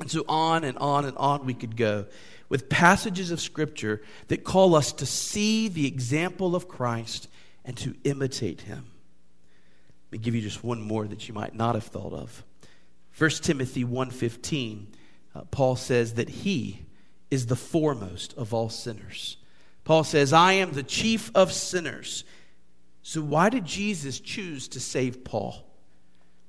And 0.00 0.10
so 0.10 0.24
on 0.28 0.64
and 0.64 0.76
on 0.78 1.04
and 1.04 1.16
on 1.16 1.46
we 1.46 1.54
could 1.54 1.76
go 1.76 2.06
with 2.48 2.68
passages 2.68 3.30
of 3.30 3.40
Scripture 3.40 4.02
that 4.28 4.44
call 4.44 4.74
us 4.74 4.92
to 4.92 5.06
see 5.06 5.68
the 5.68 5.86
example 5.86 6.54
of 6.54 6.68
Christ 6.68 7.28
and 7.64 7.76
to 7.78 7.94
imitate 8.04 8.62
him. 8.62 8.86
Let 10.06 10.12
me 10.12 10.18
give 10.18 10.34
you 10.34 10.42
just 10.42 10.62
one 10.62 10.80
more 10.80 11.06
that 11.06 11.28
you 11.28 11.34
might 11.34 11.54
not 11.54 11.74
have 11.74 11.84
thought 11.84 12.12
of. 12.12 12.44
1 13.18 13.30
Timothy 13.42 13.84
1.15, 13.84 14.86
uh, 15.34 15.42
Paul 15.50 15.74
says 15.74 16.14
that 16.14 16.28
he 16.28 16.86
is 17.30 17.46
the 17.46 17.56
foremost 17.56 18.34
of 18.34 18.54
all 18.54 18.68
sinners. 18.68 19.36
Paul 19.84 20.04
says, 20.04 20.32
I 20.32 20.52
am 20.54 20.72
the 20.72 20.82
chief 20.82 21.30
of 21.34 21.52
sinners. 21.52 22.24
So, 23.02 23.22
why 23.22 23.50
did 23.50 23.64
Jesus 23.64 24.20
choose 24.20 24.68
to 24.68 24.80
save 24.80 25.24
Paul? 25.24 25.65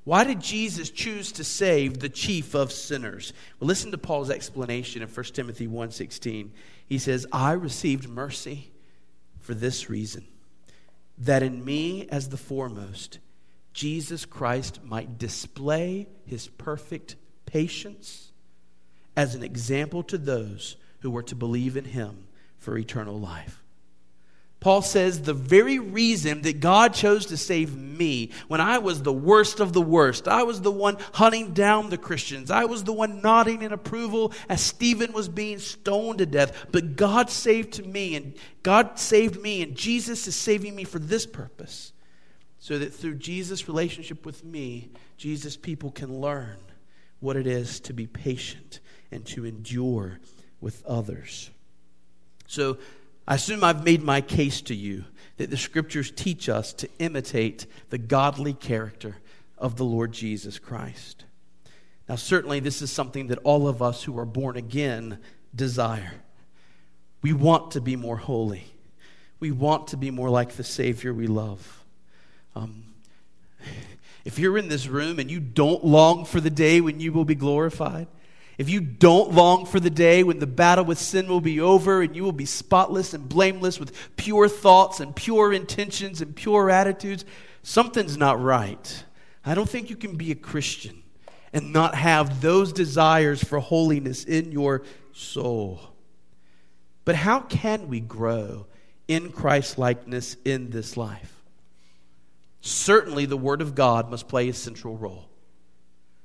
Why 0.07 0.23
did 0.23 0.39
Jesus 0.39 0.89
choose 0.89 1.33
to 1.33 1.43
save 1.43 1.99
the 1.99 2.07
chief 2.07 2.55
of 2.55 2.71
sinners? 2.71 3.33
Well, 3.59 3.67
listen 3.67 3.91
to 3.91 3.97
Paul's 3.97 4.29
explanation 4.29 5.01
in 5.01 5.09
1 5.09 5.33
Timothy 5.33 5.67
1:16. 5.67 6.53
He 6.87 6.97
says, 6.97 7.27
"I 7.33 7.51
received 7.51 8.07
mercy 8.07 8.71
for 9.37 9.53
this 9.53 9.89
reason, 9.89 10.25
that 11.17 11.43
in 11.43 11.65
me 11.65 12.07
as 12.07 12.29
the 12.29 12.37
foremost, 12.37 13.19
Jesus 13.73 14.23
Christ 14.23 14.81
might 14.81 15.17
display 15.17 16.07
his 16.25 16.47
perfect 16.47 17.17
patience 17.45 18.31
as 19.13 19.35
an 19.35 19.43
example 19.43 20.03
to 20.03 20.17
those 20.17 20.77
who 21.01 21.11
were 21.11 21.23
to 21.23 21.35
believe 21.35 21.75
in 21.75 21.83
him 21.83 22.29
for 22.57 22.77
eternal 22.77 23.19
life. 23.19 23.61
Paul 24.59 24.81
says 24.81 25.21
the 25.21 25.35
very 25.35 25.77
reason 25.77 26.41
that 26.41 26.59
God 26.59 26.93
chose 26.93 27.27
to 27.27 27.37
save 27.37 27.75
me 27.75 28.31
when 28.47 28.59
I 28.59 28.79
was 28.79 29.03
the 29.03 29.13
worst 29.13 29.59
of 29.59 29.71
the 29.71 29.81
worst, 29.81 30.27
I 30.27 30.43
was 30.43 30.61
the 30.61 30.71
one 30.71 30.97
hunting 31.13 31.53
down 31.53 31.89
the 31.89 31.97
Christians, 31.97 32.49
I 32.49 32.65
was 32.65 32.83
the 32.83 32.93
one 32.93 33.21
nodding 33.21 33.61
in 33.61 33.71
approval 33.71 34.33
as 34.49 34.61
Stephen 34.61 35.13
was 35.13 35.29
being 35.29 35.59
stoned 35.59 36.17
to 36.19 36.25
death, 36.25 36.67
but 36.71 36.95
God 36.95 37.29
saved 37.29 37.85
me 37.85 38.15
and 38.15 38.33
God 38.63 38.97
saved 38.97 39.39
me 39.39 39.61
and 39.61 39.75
Jesus 39.75 40.27
is 40.27 40.35
saving 40.35 40.75
me 40.75 40.83
for 40.83 40.99
this 40.99 41.25
purpose. 41.25 41.93
So 42.59 42.79
that 42.79 42.93
through 42.93 43.15
Jesus' 43.15 43.67
relationship 43.67 44.25
with 44.25 44.43
me, 44.43 44.89
Jesus' 45.15 45.55
people 45.55 45.91
can 45.91 46.19
learn 46.19 46.57
what 47.19 47.37
it 47.37 47.47
is 47.47 47.79
to 47.81 47.93
be 47.93 48.07
patient 48.07 48.79
and 49.11 49.25
to 49.27 49.45
endure 49.45 50.19
with 50.59 50.83
others. 50.85 51.51
So 52.47 52.79
I 53.27 53.35
assume 53.35 53.63
I've 53.63 53.83
made 53.83 54.01
my 54.01 54.21
case 54.21 54.61
to 54.63 54.75
you 54.75 55.03
that 55.35 55.49
the 55.49 55.57
scriptures 55.57 56.11
teach 56.11 56.47
us 56.47 56.73
to 56.73 56.89
imitate 56.99 57.65
the 57.89 57.97
godly 57.97 58.53
character 58.53 59.17
of 59.57 59.75
the 59.75 59.83
Lord 59.83 60.11
Jesus 60.11 60.59
Christ. 60.59 61.25
Now, 62.07 62.15
certainly, 62.15 62.59
this 62.59 62.81
is 62.81 62.89
something 62.89 63.27
that 63.27 63.39
all 63.43 63.67
of 63.67 63.81
us 63.81 64.03
who 64.03 64.17
are 64.17 64.25
born 64.25 64.55
again 64.55 65.19
desire. 65.53 66.13
We 67.21 67.33
want 67.33 67.71
to 67.71 67.81
be 67.81 67.95
more 67.95 68.17
holy. 68.17 68.63
We 69.39 69.51
want 69.51 69.87
to 69.87 69.97
be 69.97 70.09
more 70.09 70.29
like 70.29 70.53
the 70.53 70.63
Savior 70.63 71.13
we 71.13 71.27
love. 71.27 71.83
Um, 72.55 72.83
if 74.23 74.39
you're 74.39 74.57
in 74.57 74.69
this 74.69 74.87
room 74.87 75.19
and 75.19 75.29
you 75.29 75.39
don't 75.39 75.83
long 75.83 76.25
for 76.25 76.39
the 76.39 76.49
day 76.49 76.79
when 76.81 76.99
you 76.99 77.11
will 77.11 77.25
be 77.25 77.35
glorified, 77.35 78.07
if 78.57 78.69
you 78.69 78.81
don't 78.81 79.33
long 79.33 79.65
for 79.65 79.79
the 79.79 79.89
day 79.89 80.23
when 80.23 80.39
the 80.39 80.47
battle 80.47 80.83
with 80.83 80.97
sin 80.97 81.27
will 81.27 81.41
be 81.41 81.59
over 81.59 82.01
and 82.01 82.15
you 82.15 82.23
will 82.23 82.31
be 82.31 82.45
spotless 82.45 83.13
and 83.13 83.29
blameless 83.29 83.79
with 83.79 83.95
pure 84.15 84.49
thoughts 84.49 84.99
and 84.99 85.15
pure 85.15 85.53
intentions 85.53 86.21
and 86.21 86.35
pure 86.35 86.69
attitudes, 86.69 87.23
something's 87.61 88.17
not 88.17 88.41
right. 88.41 89.03
I 89.45 89.53
don't 89.53 89.69
think 89.69 89.89
you 89.89 89.95
can 89.95 90.17
be 90.17 90.31
a 90.31 90.35
Christian 90.35 91.03
and 91.53 91.71
not 91.71 91.95
have 91.95 92.41
those 92.41 92.73
desires 92.73 93.43
for 93.43 93.59
holiness 93.59 94.23
in 94.23 94.51
your 94.51 94.83
soul. 95.13 95.79
But 97.05 97.15
how 97.15 97.41
can 97.41 97.87
we 97.87 97.99
grow 97.99 98.65
in 99.07 99.31
Christ 99.31 99.77
likeness 99.77 100.35
in 100.43 100.71
this 100.71 100.97
life? 100.97 101.33
Certainly, 102.59 103.27
the 103.27 103.37
Word 103.37 103.61
of 103.61 103.75
God 103.75 104.09
must 104.09 104.27
play 104.27 104.49
a 104.49 104.53
central 104.53 104.97
role. 104.97 105.29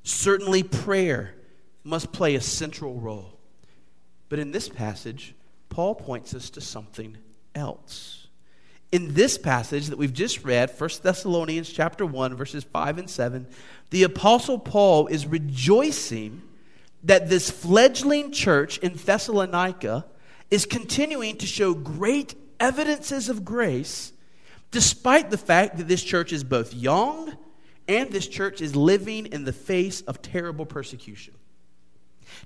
Certainly, 0.02 0.64
prayer 0.64 1.34
must 1.84 2.12
play 2.12 2.34
a 2.34 2.40
central 2.40 2.94
role. 2.94 3.38
But 4.28 4.38
in 4.38 4.50
this 4.52 4.68
passage, 4.68 5.34
Paul 5.68 5.94
points 5.94 6.34
us 6.34 6.50
to 6.50 6.60
something 6.60 7.16
else. 7.54 8.26
In 8.90 9.14
this 9.14 9.38
passage 9.38 9.86
that 9.86 9.98
we've 9.98 10.12
just 10.12 10.44
read, 10.44 10.70
1 10.70 10.90
Thessalonians 11.02 11.70
chapter 11.70 12.04
1 12.04 12.34
verses 12.34 12.64
5 12.64 12.98
and 12.98 13.08
7, 13.08 13.46
the 13.90 14.02
apostle 14.02 14.58
Paul 14.58 15.06
is 15.06 15.26
rejoicing 15.26 16.42
that 17.04 17.28
this 17.28 17.50
fledgling 17.50 18.32
church 18.32 18.78
in 18.78 18.94
Thessalonica 18.94 20.04
is 20.50 20.66
continuing 20.66 21.38
to 21.38 21.46
show 21.46 21.74
great 21.74 22.34
evidences 22.60 23.28
of 23.28 23.44
grace 23.44 24.12
despite 24.70 25.30
the 25.30 25.38
fact 25.38 25.76
that 25.78 25.88
this 25.88 26.02
church 26.02 26.32
is 26.32 26.44
both 26.44 26.74
young 26.74 27.36
and 27.88 28.10
this 28.10 28.26
church 28.26 28.60
is 28.60 28.76
living 28.76 29.26
in 29.26 29.44
the 29.44 29.52
face 29.52 30.00
of 30.02 30.22
terrible 30.22 30.66
persecution. 30.66 31.34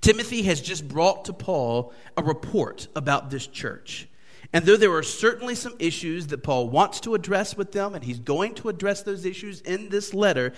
Timothy 0.01 0.43
has 0.43 0.61
just 0.61 0.87
brought 0.87 1.27
to 1.27 1.33
Paul 1.33 1.93
a 2.17 2.23
report 2.23 2.89
about 2.95 3.31
this 3.31 3.47
church. 3.47 4.09
And 4.53 4.65
though 4.65 4.77
there 4.77 4.95
are 4.95 5.03
certainly 5.03 5.55
some 5.55 5.75
issues 5.79 6.29
that 6.29 6.43
Paul 6.43 6.69
wants 6.69 7.01
to 7.01 7.15
address 7.15 7.57
with 7.57 7.73
them, 7.73 7.95
and 7.95 8.05
he's 8.05 8.19
going 8.19 8.55
to 8.57 8.69
address 8.69 9.03
those 9.03 9.25
issues 9.25 9.61
in 9.61 9.89
this 9.89 10.15
letter, 10.15 10.53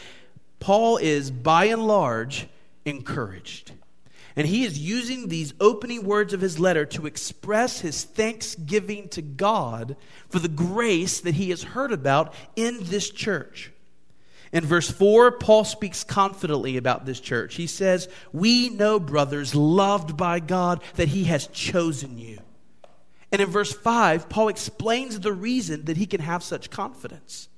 Paul 0.60 0.98
is 0.98 1.30
by 1.30 1.66
and 1.66 1.86
large 1.86 2.48
encouraged. 2.84 3.72
And 4.36 4.46
he 4.46 4.64
is 4.64 4.78
using 4.78 5.28
these 5.28 5.52
opening 5.58 6.04
words 6.04 6.32
of 6.32 6.40
his 6.40 6.60
letter 6.60 6.86
to 6.86 7.06
express 7.06 7.80
his 7.80 8.04
thanksgiving 8.04 9.08
to 9.08 9.22
God 9.22 9.96
for 10.28 10.38
the 10.38 10.48
grace 10.48 11.20
that 11.20 11.34
he 11.34 11.50
has 11.50 11.62
heard 11.64 11.92
about 11.92 12.32
in 12.54 12.78
this 12.82 13.10
church. 13.10 13.72
In 14.52 14.64
verse 14.64 14.90
4, 14.90 15.32
Paul 15.32 15.64
speaks 15.64 16.04
confidently 16.04 16.76
about 16.76 17.04
this 17.04 17.20
church. 17.20 17.56
He 17.56 17.66
says, 17.66 18.08
We 18.32 18.70
know, 18.70 18.98
brothers, 18.98 19.54
loved 19.54 20.16
by 20.16 20.40
God, 20.40 20.82
that 20.94 21.08
he 21.08 21.24
has 21.24 21.46
chosen 21.48 22.18
you. 22.18 22.38
And 23.30 23.42
in 23.42 23.48
verse 23.48 23.72
5, 23.72 24.28
Paul 24.28 24.48
explains 24.48 25.20
the 25.20 25.32
reason 25.32 25.84
that 25.84 25.98
he 25.98 26.06
can 26.06 26.20
have 26.20 26.42
such 26.42 26.70
confidence. 26.70 27.48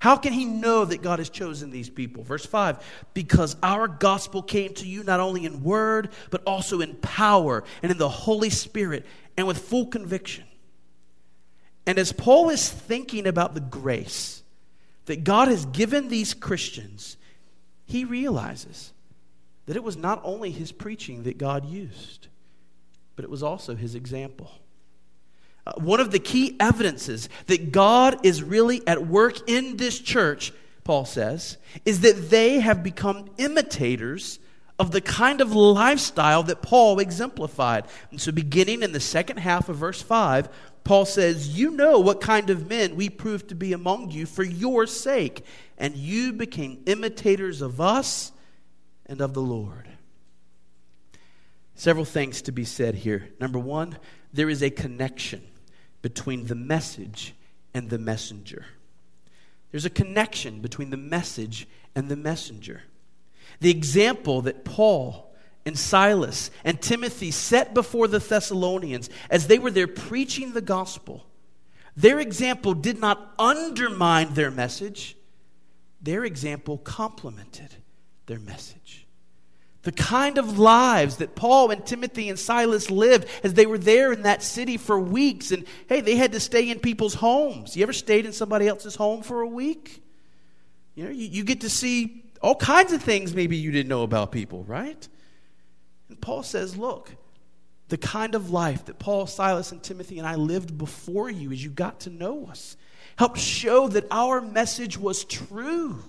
How 0.00 0.16
can 0.16 0.32
he 0.32 0.46
know 0.46 0.86
that 0.86 1.02
God 1.02 1.18
has 1.18 1.28
chosen 1.28 1.70
these 1.70 1.90
people? 1.90 2.24
Verse 2.24 2.46
5 2.46 2.78
Because 3.14 3.56
our 3.62 3.86
gospel 3.86 4.42
came 4.42 4.74
to 4.74 4.86
you 4.86 5.04
not 5.04 5.20
only 5.20 5.44
in 5.44 5.62
word, 5.62 6.08
but 6.30 6.42
also 6.46 6.80
in 6.80 6.94
power 6.96 7.62
and 7.82 7.92
in 7.92 7.98
the 7.98 8.08
Holy 8.08 8.50
Spirit 8.50 9.06
and 9.36 9.46
with 9.46 9.58
full 9.58 9.86
conviction. 9.86 10.44
And 11.86 11.98
as 11.98 12.12
Paul 12.12 12.50
is 12.50 12.68
thinking 12.68 13.26
about 13.26 13.54
the 13.54 13.60
grace 13.60 14.39
that 15.10 15.24
God 15.24 15.48
has 15.48 15.66
given 15.66 16.06
these 16.06 16.34
Christians, 16.34 17.16
he 17.84 18.04
realizes 18.04 18.92
that 19.66 19.74
it 19.74 19.82
was 19.82 19.96
not 19.96 20.20
only 20.22 20.52
his 20.52 20.70
preaching 20.70 21.24
that 21.24 21.36
God 21.36 21.64
used, 21.64 22.28
but 23.16 23.24
it 23.24 23.30
was 23.30 23.42
also 23.42 23.74
his 23.74 23.96
example. 23.96 24.52
Uh, 25.66 25.72
one 25.78 25.98
of 25.98 26.12
the 26.12 26.20
key 26.20 26.56
evidences 26.60 27.28
that 27.46 27.72
God 27.72 28.24
is 28.24 28.44
really 28.44 28.86
at 28.86 29.04
work 29.04 29.50
in 29.50 29.78
this 29.78 29.98
church, 29.98 30.52
Paul 30.84 31.04
says, 31.04 31.56
is 31.84 32.02
that 32.02 32.30
they 32.30 32.60
have 32.60 32.84
become 32.84 33.30
imitators 33.36 34.38
of 34.78 34.92
the 34.92 35.00
kind 35.00 35.40
of 35.40 35.52
lifestyle 35.52 36.44
that 36.44 36.62
Paul 36.62 37.00
exemplified. 37.00 37.84
And 38.12 38.20
so, 38.20 38.30
beginning 38.30 38.84
in 38.84 38.92
the 38.92 39.00
second 39.00 39.38
half 39.38 39.68
of 39.68 39.76
verse 39.76 40.00
5, 40.00 40.48
Paul 40.84 41.04
says, 41.04 41.56
You 41.58 41.70
know 41.70 41.98
what 42.00 42.20
kind 42.20 42.50
of 42.50 42.68
men 42.68 42.96
we 42.96 43.08
proved 43.08 43.48
to 43.48 43.54
be 43.54 43.72
among 43.72 44.10
you 44.10 44.26
for 44.26 44.42
your 44.42 44.86
sake, 44.86 45.44
and 45.78 45.96
you 45.96 46.32
became 46.32 46.82
imitators 46.86 47.62
of 47.62 47.80
us 47.80 48.32
and 49.06 49.20
of 49.20 49.34
the 49.34 49.42
Lord. 49.42 49.88
Several 51.74 52.04
things 52.04 52.42
to 52.42 52.52
be 52.52 52.64
said 52.64 52.94
here. 52.94 53.30
Number 53.40 53.58
one, 53.58 53.98
there 54.32 54.50
is 54.50 54.62
a 54.62 54.70
connection 54.70 55.42
between 56.02 56.46
the 56.46 56.54
message 56.54 57.34
and 57.72 57.88
the 57.88 57.98
messenger. 57.98 58.66
There's 59.70 59.84
a 59.84 59.90
connection 59.90 60.60
between 60.60 60.90
the 60.90 60.96
message 60.96 61.66
and 61.94 62.08
the 62.08 62.16
messenger. 62.16 62.82
The 63.60 63.70
example 63.70 64.42
that 64.42 64.64
Paul 64.64 65.29
and 65.66 65.78
Silas 65.78 66.50
and 66.64 66.80
Timothy 66.80 67.30
set 67.30 67.74
before 67.74 68.08
the 68.08 68.18
Thessalonians 68.18 69.10
as 69.28 69.46
they 69.46 69.58
were 69.58 69.70
there 69.70 69.86
preaching 69.86 70.52
the 70.52 70.60
gospel, 70.60 71.26
their 71.96 72.20
example 72.20 72.74
did 72.74 72.98
not 72.98 73.34
undermine 73.38 74.34
their 74.34 74.50
message, 74.50 75.16
their 76.00 76.24
example 76.24 76.78
complemented 76.78 77.74
their 78.26 78.38
message. 78.38 79.06
The 79.82 79.92
kind 79.92 80.36
of 80.36 80.58
lives 80.58 81.16
that 81.16 81.34
Paul 81.34 81.70
and 81.70 81.84
Timothy 81.84 82.28
and 82.28 82.38
Silas 82.38 82.90
lived 82.90 83.26
as 83.42 83.54
they 83.54 83.64
were 83.64 83.78
there 83.78 84.12
in 84.12 84.22
that 84.22 84.42
city 84.42 84.76
for 84.76 85.00
weeks. 85.00 85.52
And 85.52 85.64
hey, 85.88 86.02
they 86.02 86.16
had 86.16 86.32
to 86.32 86.40
stay 86.40 86.68
in 86.68 86.80
people's 86.80 87.14
homes. 87.14 87.76
You 87.76 87.82
ever 87.82 87.94
stayed 87.94 88.26
in 88.26 88.32
somebody 88.32 88.68
else's 88.68 88.94
home 88.94 89.22
for 89.22 89.40
a 89.40 89.48
week? 89.48 90.02
You 90.94 91.04
know, 91.04 91.10
you, 91.10 91.28
you 91.28 91.44
get 91.44 91.62
to 91.62 91.70
see 91.70 92.24
all 92.42 92.56
kinds 92.56 92.92
of 92.92 93.02
things 93.02 93.34
maybe 93.34 93.56
you 93.56 93.72
didn't 93.72 93.88
know 93.88 94.02
about 94.02 94.32
people, 94.32 94.64
right? 94.64 95.08
And 96.10 96.20
Paul 96.20 96.42
says, 96.42 96.76
look, 96.76 97.16
the 97.88 97.96
kind 97.96 98.34
of 98.34 98.50
life 98.50 98.84
that 98.84 98.98
Paul, 98.98 99.26
Silas, 99.26 99.72
and 99.72 99.82
Timothy 99.82 100.18
and 100.18 100.28
I 100.28 100.34
lived 100.34 100.76
before 100.76 101.30
you 101.30 101.50
as 101.52 101.64
you 101.64 101.70
got 101.70 102.00
to 102.00 102.10
know 102.10 102.46
us 102.46 102.76
helped 103.16 103.38
show 103.38 103.88
that 103.88 104.06
our 104.10 104.40
message 104.40 104.98
was 104.98 105.24
true 105.24 106.02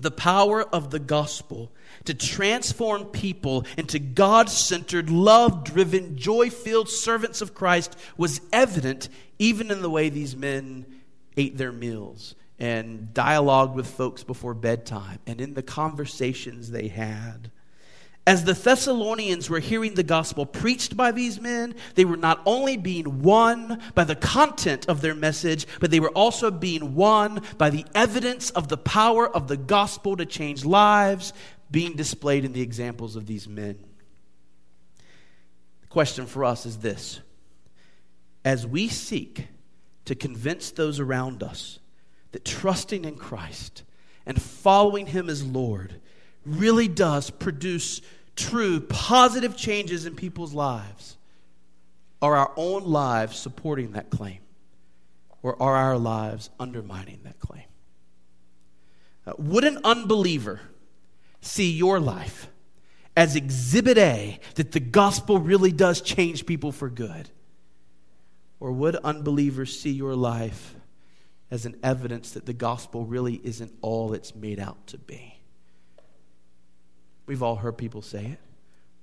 the 0.00 0.10
power 0.10 0.62
of 0.62 0.90
the 0.90 0.98
gospel 0.98 1.70
to 2.04 2.14
transform 2.14 3.04
people 3.04 3.66
into 3.76 3.98
God 3.98 4.48
centered, 4.48 5.10
love 5.10 5.62
driven, 5.62 6.16
joy 6.16 6.48
filled 6.48 6.88
servants 6.88 7.42
of 7.42 7.54
Christ 7.54 7.96
was 8.16 8.40
evident 8.52 9.08
even 9.38 9.70
in 9.70 9.82
the 9.82 9.90
way 9.90 10.08
these 10.08 10.34
men 10.34 10.86
ate 11.36 11.58
their 11.58 11.72
meals 11.72 12.34
and 12.58 13.12
dialogued 13.12 13.74
with 13.74 13.86
folks 13.86 14.22
before 14.24 14.54
bedtime 14.54 15.18
and 15.26 15.40
in 15.40 15.54
the 15.54 15.62
conversations 15.62 16.70
they 16.70 16.88
had. 16.88 17.50
As 18.26 18.44
the 18.44 18.52
Thessalonians 18.52 19.48
were 19.48 19.60
hearing 19.60 19.94
the 19.94 20.02
gospel 20.02 20.44
preached 20.44 20.96
by 20.96 21.10
these 21.10 21.40
men, 21.40 21.74
they 21.94 22.04
were 22.04 22.18
not 22.18 22.42
only 22.44 22.76
being 22.76 23.22
won 23.22 23.80
by 23.94 24.04
the 24.04 24.14
content 24.14 24.88
of 24.88 25.00
their 25.00 25.14
message, 25.14 25.66
but 25.80 25.90
they 25.90 26.00
were 26.00 26.10
also 26.10 26.50
being 26.50 26.94
won 26.94 27.42
by 27.56 27.70
the 27.70 27.86
evidence 27.94 28.50
of 28.50 28.68
the 28.68 28.76
power 28.76 29.26
of 29.28 29.48
the 29.48 29.56
gospel 29.56 30.16
to 30.16 30.26
change 30.26 30.64
lives 30.64 31.32
being 31.70 31.96
displayed 31.96 32.44
in 32.44 32.52
the 32.52 32.60
examples 32.60 33.16
of 33.16 33.26
these 33.26 33.48
men. 33.48 33.78
The 35.80 35.86
question 35.88 36.26
for 36.26 36.44
us 36.44 36.66
is 36.66 36.78
this 36.78 37.20
As 38.44 38.66
we 38.66 38.88
seek 38.88 39.46
to 40.04 40.14
convince 40.14 40.72
those 40.72 41.00
around 41.00 41.42
us 41.42 41.78
that 42.32 42.44
trusting 42.44 43.04
in 43.04 43.16
Christ 43.16 43.82
and 44.26 44.40
following 44.40 45.06
Him 45.06 45.30
as 45.30 45.44
Lord, 45.44 46.00
really 46.44 46.88
does 46.88 47.30
produce 47.30 48.00
true 48.36 48.80
positive 48.80 49.56
changes 49.56 50.06
in 50.06 50.14
people's 50.14 50.54
lives? 50.54 51.16
Are 52.22 52.36
our 52.36 52.52
own 52.56 52.84
lives 52.84 53.38
supporting 53.38 53.92
that 53.92 54.10
claim? 54.10 54.38
Or 55.42 55.60
are 55.62 55.76
our 55.76 55.98
lives 55.98 56.50
undermining 56.58 57.20
that 57.24 57.38
claim? 57.40 57.64
Uh, 59.26 59.32
would 59.38 59.64
an 59.64 59.78
unbeliever 59.84 60.60
see 61.40 61.70
your 61.70 61.98
life 61.98 62.48
as 63.16 63.36
exhibit 63.36 63.98
A 63.98 64.38
that 64.54 64.72
the 64.72 64.80
gospel 64.80 65.38
really 65.38 65.72
does 65.72 66.00
change 66.00 66.46
people 66.46 66.72
for 66.72 66.90
good? 66.90 67.30
Or 68.58 68.72
would 68.72 68.96
unbelievers 68.96 69.78
see 69.78 69.90
your 69.90 70.14
life 70.14 70.74
as 71.50 71.64
an 71.64 71.76
evidence 71.82 72.32
that 72.32 72.44
the 72.44 72.52
gospel 72.52 73.06
really 73.06 73.40
isn't 73.42 73.72
all 73.80 74.12
it's 74.12 74.34
made 74.34 74.60
out 74.60 74.86
to 74.88 74.98
be? 74.98 75.39
We've 77.30 77.44
all 77.44 77.54
heard 77.54 77.78
people 77.78 78.02
say 78.02 78.24
it. 78.24 78.40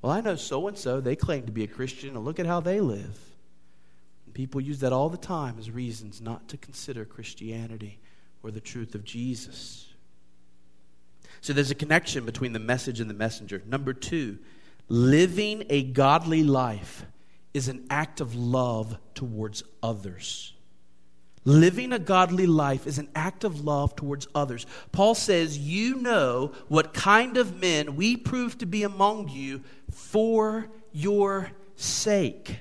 Well, 0.02 0.12
I 0.12 0.20
know 0.20 0.36
so 0.36 0.68
and 0.68 0.78
so, 0.78 1.00
they 1.00 1.16
claim 1.16 1.46
to 1.46 1.52
be 1.54 1.63
a 1.63 1.68
Christian, 1.68 2.10
and 2.10 2.26
look 2.26 2.42
at 2.42 2.46
how 2.46 2.60
they 2.60 2.82
live. 2.82 3.18
And 4.26 4.34
people 4.34 4.60
use 4.60 4.82
that 4.82 4.92
all 4.92 5.08
the 5.08 5.16
time 5.16 5.56
as 5.58 5.72
reasons 5.72 6.20
not 6.20 6.50
to 6.50 6.58
consider 6.58 7.06
Christianity 7.06 8.02
or 8.44 8.52
the 8.52 8.60
truth 8.60 8.96
of 8.96 9.06
Jesus. 9.06 9.88
So 11.40 11.54
there's 11.54 11.72
a 11.72 11.76
connection 11.76 12.26
between 12.26 12.52
the 12.52 12.60
message 12.60 13.00
and 13.00 13.10
the 13.10 13.13
messenger. 13.13 13.63
Number 13.66 13.94
two, 13.94 14.40
living 14.90 15.63
a 15.70 15.84
godly 15.84 16.44
life 16.44 17.06
is 17.54 17.70
an 17.70 17.86
act 17.90 18.20
of 18.20 18.36
love 18.36 18.98
towards 19.16 19.63
others. 19.82 20.52
Living 21.47 21.93
a 21.93 21.99
godly 21.99 22.45
life 22.45 22.86
is 22.86 22.97
an 22.97 23.07
act 23.15 23.45
of 23.45 23.63
love 23.63 23.95
towards 23.95 24.27
others. 24.36 24.65
Paul 24.91 25.15
says, 25.15 25.57
You 25.57 25.95
know 25.95 26.51
what 26.67 26.93
kind 26.93 27.38
of 27.38 27.62
men 27.62 27.95
we 27.95 28.17
prove 28.17 28.57
to 28.57 28.65
be 28.65 28.83
among 28.83 29.29
you 29.29 29.62
for 29.89 30.67
your 30.91 31.49
sake. 31.77 32.60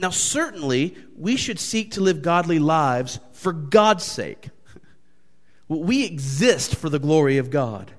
Now, 0.00 0.10
certainly, 0.10 0.96
we 1.16 1.36
should 1.36 1.60
seek 1.60 1.92
to 1.92 2.00
live 2.00 2.22
godly 2.22 2.58
lives 2.58 3.20
for 3.30 3.52
God's 3.52 4.04
sake. 4.04 4.50
We 5.68 6.04
exist 6.04 6.74
for 6.74 6.90
the 6.90 6.98
glory 6.98 7.38
of 7.38 7.50
God. 7.50 7.92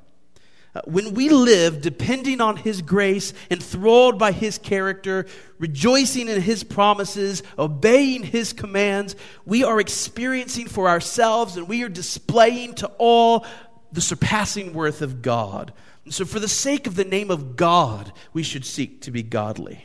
Uh, 0.76 0.82
when 0.86 1.14
we 1.14 1.30
live 1.30 1.80
depending 1.80 2.42
on 2.42 2.58
His 2.58 2.82
grace, 2.82 3.34
enthralled 3.50 4.20
by 4.20 4.34
His 4.34 4.58
character, 4.58 5.26
rejoicing 5.58 6.28
in 6.28 6.42
His 6.42 6.66
promises, 6.66 7.44
obeying 7.58 8.24
His 8.24 8.52
commands, 8.52 9.16
we 9.46 9.64
are 9.64 9.80
experiencing 9.80 10.68
for 10.68 10.90
ourselves 10.90 11.56
and 11.56 11.70
we 11.70 11.84
are 11.84 11.90
displaying 11.90 12.76
to 12.76 12.88
all 12.98 13.46
the 13.94 14.02
surpassing 14.02 14.74
worth 14.74 15.02
of 15.02 15.22
God. 15.22 15.72
And 16.04 16.14
so, 16.14 16.26
for 16.26 16.42
the 16.42 16.50
sake 16.50 16.88
of 16.88 16.96
the 16.96 17.06
name 17.06 17.32
of 17.32 17.56
God, 17.56 18.12
we 18.34 18.44
should 18.44 18.66
seek 18.66 19.02
to 19.04 19.12
be 19.12 19.24
godly. 19.24 19.82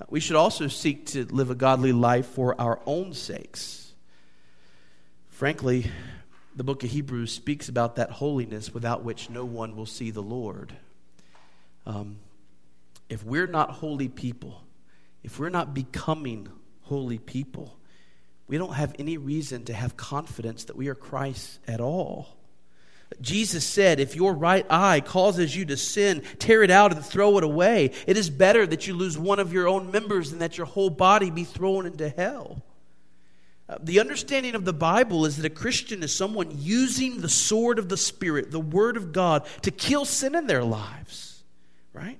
Uh, 0.00 0.06
we 0.08 0.18
should 0.18 0.36
also 0.36 0.66
seek 0.66 1.06
to 1.06 1.26
live 1.26 1.50
a 1.50 1.54
godly 1.54 1.92
life 1.92 2.26
for 2.26 2.58
our 2.58 2.80
own 2.86 3.12
sakes. 3.12 3.92
Frankly, 5.28 5.90
the 6.54 6.64
book 6.64 6.82
of 6.82 6.90
Hebrews 6.90 7.32
speaks 7.32 7.68
about 7.68 7.96
that 7.96 8.10
holiness 8.10 8.74
without 8.74 9.04
which 9.04 9.30
no 9.30 9.44
one 9.44 9.76
will 9.76 9.86
see 9.86 10.10
the 10.10 10.22
Lord. 10.22 10.74
Um, 11.86 12.18
if 13.08 13.24
we're 13.24 13.46
not 13.46 13.70
holy 13.70 14.08
people, 14.08 14.62
if 15.22 15.38
we're 15.38 15.48
not 15.48 15.74
becoming 15.74 16.48
holy 16.82 17.18
people, 17.18 17.76
we 18.46 18.58
don't 18.58 18.74
have 18.74 18.94
any 18.98 19.16
reason 19.16 19.64
to 19.66 19.72
have 19.72 19.96
confidence 19.96 20.64
that 20.64 20.76
we 20.76 20.88
are 20.88 20.94
Christ 20.94 21.60
at 21.68 21.80
all. 21.80 22.36
Jesus 23.20 23.64
said, 23.64 24.00
If 24.00 24.16
your 24.16 24.34
right 24.34 24.66
eye 24.70 25.00
causes 25.00 25.54
you 25.54 25.64
to 25.66 25.76
sin, 25.76 26.22
tear 26.38 26.62
it 26.62 26.70
out 26.70 26.92
and 26.92 27.04
throw 27.04 27.38
it 27.38 27.44
away. 27.44 27.92
It 28.06 28.16
is 28.16 28.30
better 28.30 28.66
that 28.66 28.86
you 28.86 28.94
lose 28.94 29.18
one 29.18 29.38
of 29.38 29.52
your 29.52 29.68
own 29.68 29.90
members 29.90 30.30
than 30.30 30.40
that 30.40 30.58
your 30.58 30.66
whole 30.66 30.90
body 30.90 31.30
be 31.30 31.44
thrown 31.44 31.86
into 31.86 32.08
hell. 32.08 32.62
Uh, 33.70 33.76
the 33.80 34.00
understanding 34.00 34.56
of 34.56 34.64
the 34.64 34.72
Bible 34.72 35.24
is 35.26 35.36
that 35.36 35.46
a 35.46 35.50
Christian 35.50 36.02
is 36.02 36.12
someone 36.12 36.48
using 36.50 37.20
the 37.20 37.28
sword 37.28 37.78
of 37.78 37.88
the 37.88 37.96
Spirit, 37.96 38.50
the 38.50 38.58
Word 38.58 38.96
of 38.96 39.12
God, 39.12 39.46
to 39.62 39.70
kill 39.70 40.04
sin 40.04 40.34
in 40.34 40.48
their 40.48 40.64
lives, 40.64 41.44
right? 41.92 42.18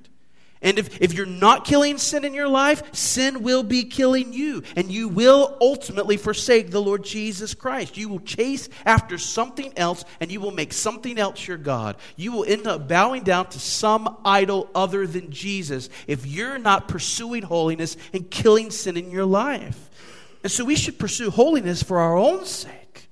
And 0.63 0.79
if, 0.79 1.01
if 1.01 1.13
you're 1.13 1.27
not 1.27 1.65
killing 1.65 1.99
sin 1.99 2.25
in 2.25 2.35
your 2.35 2.47
life, 2.47 2.95
sin 2.95 3.43
will 3.43 3.65
be 3.65 3.83
killing 3.83 4.33
you. 4.33 4.63
And 4.77 4.93
you 4.93 5.09
will 5.09 5.57
ultimately 5.61 6.19
forsake 6.19 6.71
the 6.71 6.83
Lord 6.83 7.03
Jesus 7.03 7.55
Christ. 7.55 7.97
You 7.97 8.11
will 8.11 8.21
chase 8.21 8.69
after 8.85 9.19
something 9.19 9.73
else 9.77 10.05
and 10.21 10.31
you 10.31 10.39
will 10.39 10.51
make 10.53 10.73
something 10.73 11.19
else 11.19 11.49
your 11.49 11.57
God. 11.57 11.97
You 12.15 12.31
will 12.33 12.45
end 12.45 12.67
up 12.67 12.87
bowing 12.87 13.23
down 13.25 13.49
to 13.49 13.59
some 13.59 14.19
idol 14.25 14.69
other 14.75 15.07
than 15.07 15.33
Jesus 15.33 15.89
if 16.07 16.27
you're 16.27 16.59
not 16.59 16.89
pursuing 16.89 17.43
holiness 17.43 17.97
and 18.13 18.31
killing 18.31 18.71
sin 18.71 18.99
in 18.99 19.11
your 19.11 19.25
life. 19.25 19.90
And 20.43 20.51
so 20.51 20.65
we 20.65 20.77
should 20.77 20.99
pursue 20.99 21.31
holiness 21.31 21.83
for 21.83 21.99
our 21.99 22.17
own 22.17 22.47
sake. 22.47 23.09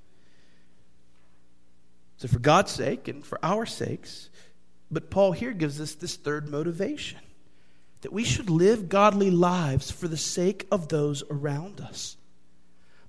So, 2.17 2.27
for 2.27 2.38
God's 2.38 2.73
sake 2.73 3.07
and 3.07 3.25
for 3.25 3.38
our 3.45 3.64
sakes. 3.64 4.29
But 4.91 5.11
Paul 5.11 5.33
here 5.33 5.53
gives 5.53 5.81
us 5.81 5.95
this 5.95 6.17
third 6.17 6.49
motivation 6.49 7.21
that 8.01 8.12
we 8.12 8.25
should 8.25 8.49
live 8.49 8.88
godly 8.88 9.31
lives 9.31 9.91
for 9.91 10.09
the 10.09 10.17
sake 10.17 10.67
of 10.71 10.88
those 10.88 11.23
around 11.31 11.81
us. 11.81 12.17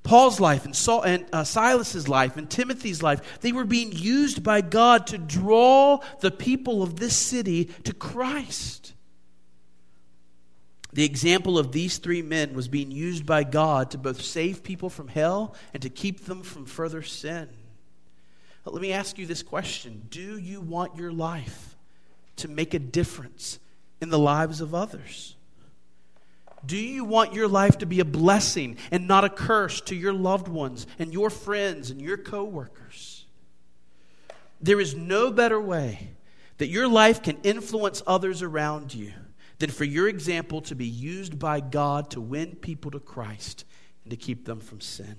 Paul's 0.03 0.39
life 0.39 0.65
and, 0.65 0.75
Saul, 0.75 1.01
and 1.03 1.25
uh, 1.31 1.43
Silas's 1.43 2.07
life 2.07 2.37
and 2.37 2.49
Timothy's 2.49 3.03
life, 3.03 3.41
they 3.41 3.51
were 3.51 3.65
being 3.65 3.91
used 3.91 4.43
by 4.43 4.61
God 4.61 5.07
to 5.07 5.17
draw 5.17 5.99
the 6.21 6.31
people 6.31 6.81
of 6.81 6.95
this 6.95 7.15
city 7.15 7.65
to 7.83 7.93
Christ. 7.93 8.93
The 10.91 11.05
example 11.05 11.59
of 11.59 11.71
these 11.71 11.97
three 11.99 12.21
men 12.21 12.53
was 12.53 12.67
being 12.67 12.91
used 12.91 13.25
by 13.25 13.43
God 13.43 13.91
to 13.91 13.97
both 13.97 14.21
save 14.21 14.63
people 14.63 14.89
from 14.89 15.07
hell 15.07 15.53
and 15.73 15.83
to 15.83 15.89
keep 15.89 16.25
them 16.25 16.41
from 16.41 16.65
further 16.65 17.03
sin. 17.03 17.49
But 18.63 18.73
let 18.73 18.81
me 18.81 18.91
ask 18.91 19.17
you 19.17 19.25
this 19.25 19.43
question 19.43 20.07
Do 20.09 20.39
you 20.39 20.61
want 20.61 20.95
your 20.95 21.11
life 21.11 21.75
to 22.37 22.47
make 22.47 22.73
a 22.73 22.79
difference 22.79 23.59
in 24.01 24.09
the 24.09 24.19
lives 24.19 24.61
of 24.61 24.73
others? 24.73 25.35
Do 26.65 26.77
you 26.77 27.05
want 27.05 27.33
your 27.33 27.47
life 27.47 27.77
to 27.77 27.85
be 27.85 27.99
a 27.99 28.05
blessing 28.05 28.77
and 28.91 29.07
not 29.07 29.23
a 29.23 29.29
curse 29.29 29.79
to 29.81 29.95
your 29.95 30.11
loved 30.11 30.49
ones 30.49 30.87
and 30.97 31.13
your 31.13 31.29
friends 31.29 31.89
and 31.89 32.01
your 32.01 32.17
coworkers? 32.17 33.25
There 34.59 34.81
is 34.81 34.93
no 34.93 35.31
better 35.31 35.59
way 35.59 36.09
that 36.57 36.67
your 36.67 36.87
life 36.87 37.23
can 37.23 37.37
influence 37.43 38.03
others 38.05 38.41
around 38.41 38.93
you 38.93 39.13
than 39.59 39.69
for 39.69 39.83
your 39.83 40.07
example 40.07 40.61
to 40.61 40.75
be 40.75 40.85
used 40.87 41.37
by 41.37 41.59
God 41.59 42.09
to 42.11 42.21
win 42.21 42.55
people 42.55 42.91
to 42.91 42.99
Christ 42.99 43.65
and 44.03 44.11
to 44.11 44.17
keep 44.17 44.45
them 44.45 44.59
from 44.59 44.81
sin. 44.81 45.17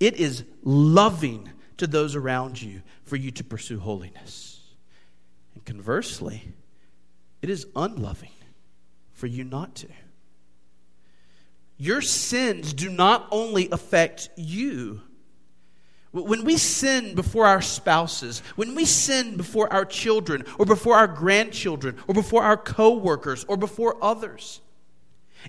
It 0.00 0.16
is 0.16 0.44
loving 0.62 1.50
to 1.76 1.86
those 1.86 2.16
around 2.16 2.60
you 2.60 2.82
for 3.04 3.16
you 3.16 3.30
to 3.32 3.44
pursue 3.44 3.78
holiness. 3.78 4.60
And 5.54 5.64
conversely, 5.64 6.54
it 7.42 7.50
is 7.50 7.66
unloving 7.76 8.30
for 9.12 9.26
you 9.26 9.44
not 9.44 9.74
to. 9.76 9.88
Your 11.76 12.00
sins 12.00 12.72
do 12.72 12.88
not 12.88 13.28
only 13.30 13.68
affect 13.70 14.30
you. 14.36 15.02
When 16.12 16.44
we 16.44 16.58
sin 16.58 17.14
before 17.14 17.46
our 17.46 17.62
spouses, 17.62 18.40
when 18.54 18.74
we 18.74 18.84
sin 18.84 19.36
before 19.38 19.72
our 19.72 19.86
children, 19.86 20.44
or 20.58 20.66
before 20.66 20.96
our 20.96 21.06
grandchildren, 21.06 21.96
or 22.06 22.14
before 22.14 22.42
our 22.42 22.58
coworkers, 22.58 23.44
or 23.44 23.56
before 23.56 23.96
others, 24.02 24.60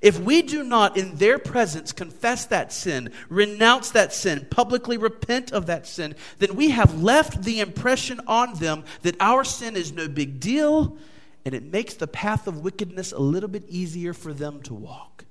if 0.02 0.20
we 0.20 0.42
do 0.42 0.64
not 0.64 0.98
in 0.98 1.18
their 1.18 1.38
presence 1.38 1.92
confess 1.92 2.46
that 2.46 2.74
sin, 2.74 3.12
renounce 3.30 3.92
that 3.92 4.14
sin, 4.14 4.48
publicly 4.50 4.98
repent 4.98 5.52
of 5.52 5.66
that 5.68 5.86
sin, 5.86 6.16
then 6.40 6.56
we 6.56 6.70
have 6.72 7.04
left 7.04 7.44
the 7.44 7.60
impression 7.60 8.22
on 8.26 8.56
them 8.56 8.86
that 9.02 9.16
our 9.20 9.44
sin 9.44 9.76
is 9.76 9.92
no 9.92 10.08
big 10.08 10.40
deal, 10.40 10.98
and 11.46 11.54
it 11.54 11.64
makes 11.64 11.94
the 11.94 12.08
path 12.08 12.48
of 12.48 12.64
wickedness 12.64 13.12
a 13.12 13.20
little 13.20 13.50
bit 13.50 13.66
easier 13.68 14.14
for 14.14 14.34
them 14.34 14.62
to 14.64 14.74
walk 14.74 15.26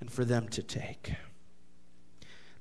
and 0.00 0.10
for 0.10 0.24
them 0.24 0.48
to 0.48 0.62
take. 0.62 1.12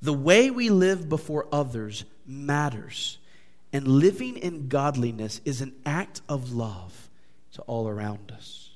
The 0.03 0.11
way 0.11 0.51
we 0.51 0.69
live 0.69 1.07
before 1.07 1.47
others 1.49 2.03
matters, 2.25 3.19
and 3.71 3.87
living 3.87 4.35
in 4.35 4.67
godliness 4.67 5.39
is 5.45 5.61
an 5.61 5.73
act 5.85 6.19
of 6.27 6.51
love 6.51 7.09
to 7.53 7.61
all 7.61 7.87
around 7.87 8.29
us. 8.29 8.71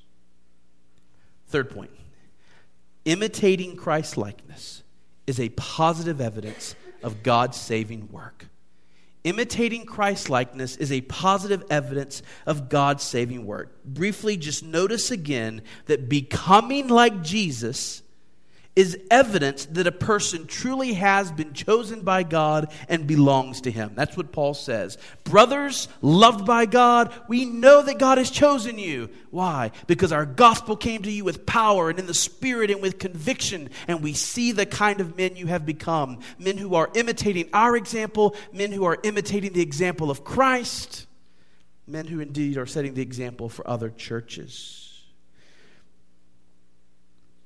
Third 1.48 1.68
point 1.68 1.90
imitating 3.04 3.76
Christ 3.76 4.16
likeness 4.16 4.82
is 5.26 5.38
a 5.38 5.50
positive 5.50 6.22
evidence 6.22 6.74
of 7.02 7.22
God's 7.22 7.58
saving 7.58 8.10
work. 8.10 8.46
Imitating 9.22 9.84
Christ 9.84 10.30
likeness 10.30 10.76
is 10.76 10.90
a 10.90 11.02
positive 11.02 11.62
evidence 11.68 12.22
of 12.46 12.70
God's 12.70 13.02
saving 13.02 13.44
work. 13.44 13.84
Briefly, 13.84 14.38
just 14.38 14.64
notice 14.64 15.10
again 15.10 15.60
that 15.86 16.08
becoming 16.08 16.88
like 16.88 17.22
Jesus 17.22 18.02
is 18.78 18.96
evidence 19.10 19.66
that 19.66 19.88
a 19.88 19.92
person 19.92 20.46
truly 20.46 20.92
has 20.92 21.32
been 21.32 21.52
chosen 21.52 22.02
by 22.02 22.22
God 22.22 22.72
and 22.88 23.08
belongs 23.08 23.62
to 23.62 23.72
Him. 23.72 23.90
That's 23.96 24.16
what 24.16 24.30
Paul 24.30 24.54
says. 24.54 24.98
Brothers, 25.24 25.88
loved 26.00 26.46
by 26.46 26.64
God, 26.64 27.12
we 27.26 27.44
know 27.44 27.82
that 27.82 27.98
God 27.98 28.18
has 28.18 28.30
chosen 28.30 28.78
you. 28.78 29.10
Why? 29.32 29.72
Because 29.88 30.12
our 30.12 30.24
gospel 30.24 30.76
came 30.76 31.02
to 31.02 31.10
you 31.10 31.24
with 31.24 31.44
power 31.44 31.90
and 31.90 31.98
in 31.98 32.06
the 32.06 32.14
Spirit 32.14 32.70
and 32.70 32.80
with 32.80 33.00
conviction, 33.00 33.70
and 33.88 34.00
we 34.00 34.12
see 34.12 34.52
the 34.52 34.64
kind 34.64 35.00
of 35.00 35.16
men 35.16 35.34
you 35.34 35.48
have 35.48 35.66
become 35.66 36.20
men 36.38 36.56
who 36.56 36.76
are 36.76 36.88
imitating 36.94 37.50
our 37.52 37.76
example, 37.76 38.36
men 38.52 38.70
who 38.70 38.84
are 38.84 38.98
imitating 39.02 39.54
the 39.54 39.60
example 39.60 40.08
of 40.08 40.22
Christ, 40.22 41.08
men 41.84 42.06
who 42.06 42.20
indeed 42.20 42.56
are 42.56 42.66
setting 42.66 42.94
the 42.94 43.02
example 43.02 43.48
for 43.48 43.68
other 43.68 43.90
churches. 43.90 44.87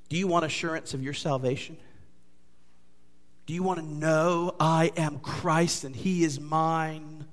Do 0.09 0.17
you 0.17 0.27
want 0.27 0.45
assurance 0.45 0.93
of 0.93 1.03
your 1.03 1.13
salvation? 1.13 1.77
Do 3.45 3.53
you 3.53 3.63
want 3.63 3.79
to 3.79 3.85
know 3.85 4.55
I 4.59 4.91
am 4.95 5.19
Christ 5.19 5.83
and 5.83 5.95
He 5.95 6.23
is 6.23 6.39
mine? 6.39 7.25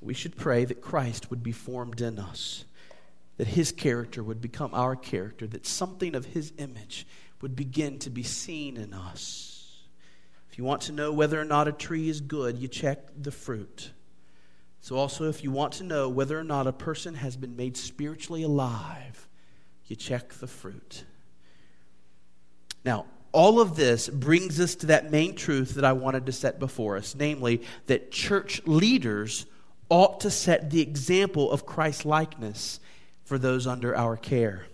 We 0.00 0.14
should 0.14 0.36
pray 0.36 0.64
that 0.64 0.80
Christ 0.80 1.30
would 1.30 1.42
be 1.42 1.52
formed 1.52 2.00
in 2.00 2.18
us, 2.18 2.64
that 3.36 3.48
His 3.48 3.72
character 3.72 4.22
would 4.22 4.40
become 4.40 4.72
our 4.72 4.96
character, 4.96 5.46
that 5.48 5.66
something 5.66 6.14
of 6.14 6.26
His 6.26 6.52
image 6.58 7.06
would 7.40 7.56
begin 7.56 7.98
to 8.00 8.10
be 8.10 8.22
seen 8.22 8.76
in 8.76 8.94
us. 8.94 9.82
If 10.50 10.58
you 10.58 10.64
want 10.64 10.82
to 10.82 10.92
know 10.92 11.12
whether 11.12 11.40
or 11.40 11.44
not 11.44 11.68
a 11.68 11.72
tree 11.72 12.08
is 12.08 12.20
good, 12.20 12.58
you 12.58 12.68
check 12.68 12.98
the 13.20 13.32
fruit. 13.32 13.90
So, 14.80 14.96
also, 14.96 15.28
if 15.28 15.44
you 15.44 15.50
want 15.50 15.74
to 15.74 15.84
know 15.84 16.08
whether 16.08 16.38
or 16.38 16.44
not 16.44 16.66
a 16.66 16.72
person 16.72 17.14
has 17.14 17.36
been 17.36 17.56
made 17.56 17.76
spiritually 17.76 18.42
alive, 18.42 19.28
you 19.86 19.96
check 19.96 20.32
the 20.34 20.46
fruit. 20.46 21.04
Now, 22.84 23.06
all 23.32 23.60
of 23.60 23.76
this 23.76 24.08
brings 24.08 24.60
us 24.60 24.74
to 24.76 24.86
that 24.86 25.10
main 25.10 25.34
truth 25.34 25.74
that 25.74 25.84
I 25.84 25.92
wanted 25.92 26.26
to 26.26 26.32
set 26.32 26.58
before 26.58 26.96
us, 26.96 27.14
namely 27.14 27.62
that 27.86 28.10
church 28.10 28.60
leaders 28.66 29.46
ought 29.88 30.20
to 30.20 30.30
set 30.30 30.70
the 30.70 30.80
example 30.80 31.50
of 31.50 31.66
Christ 31.66 32.04
likeness 32.04 32.80
for 33.24 33.38
those 33.38 33.66
under 33.66 33.96
our 33.96 34.16
care. 34.16 34.66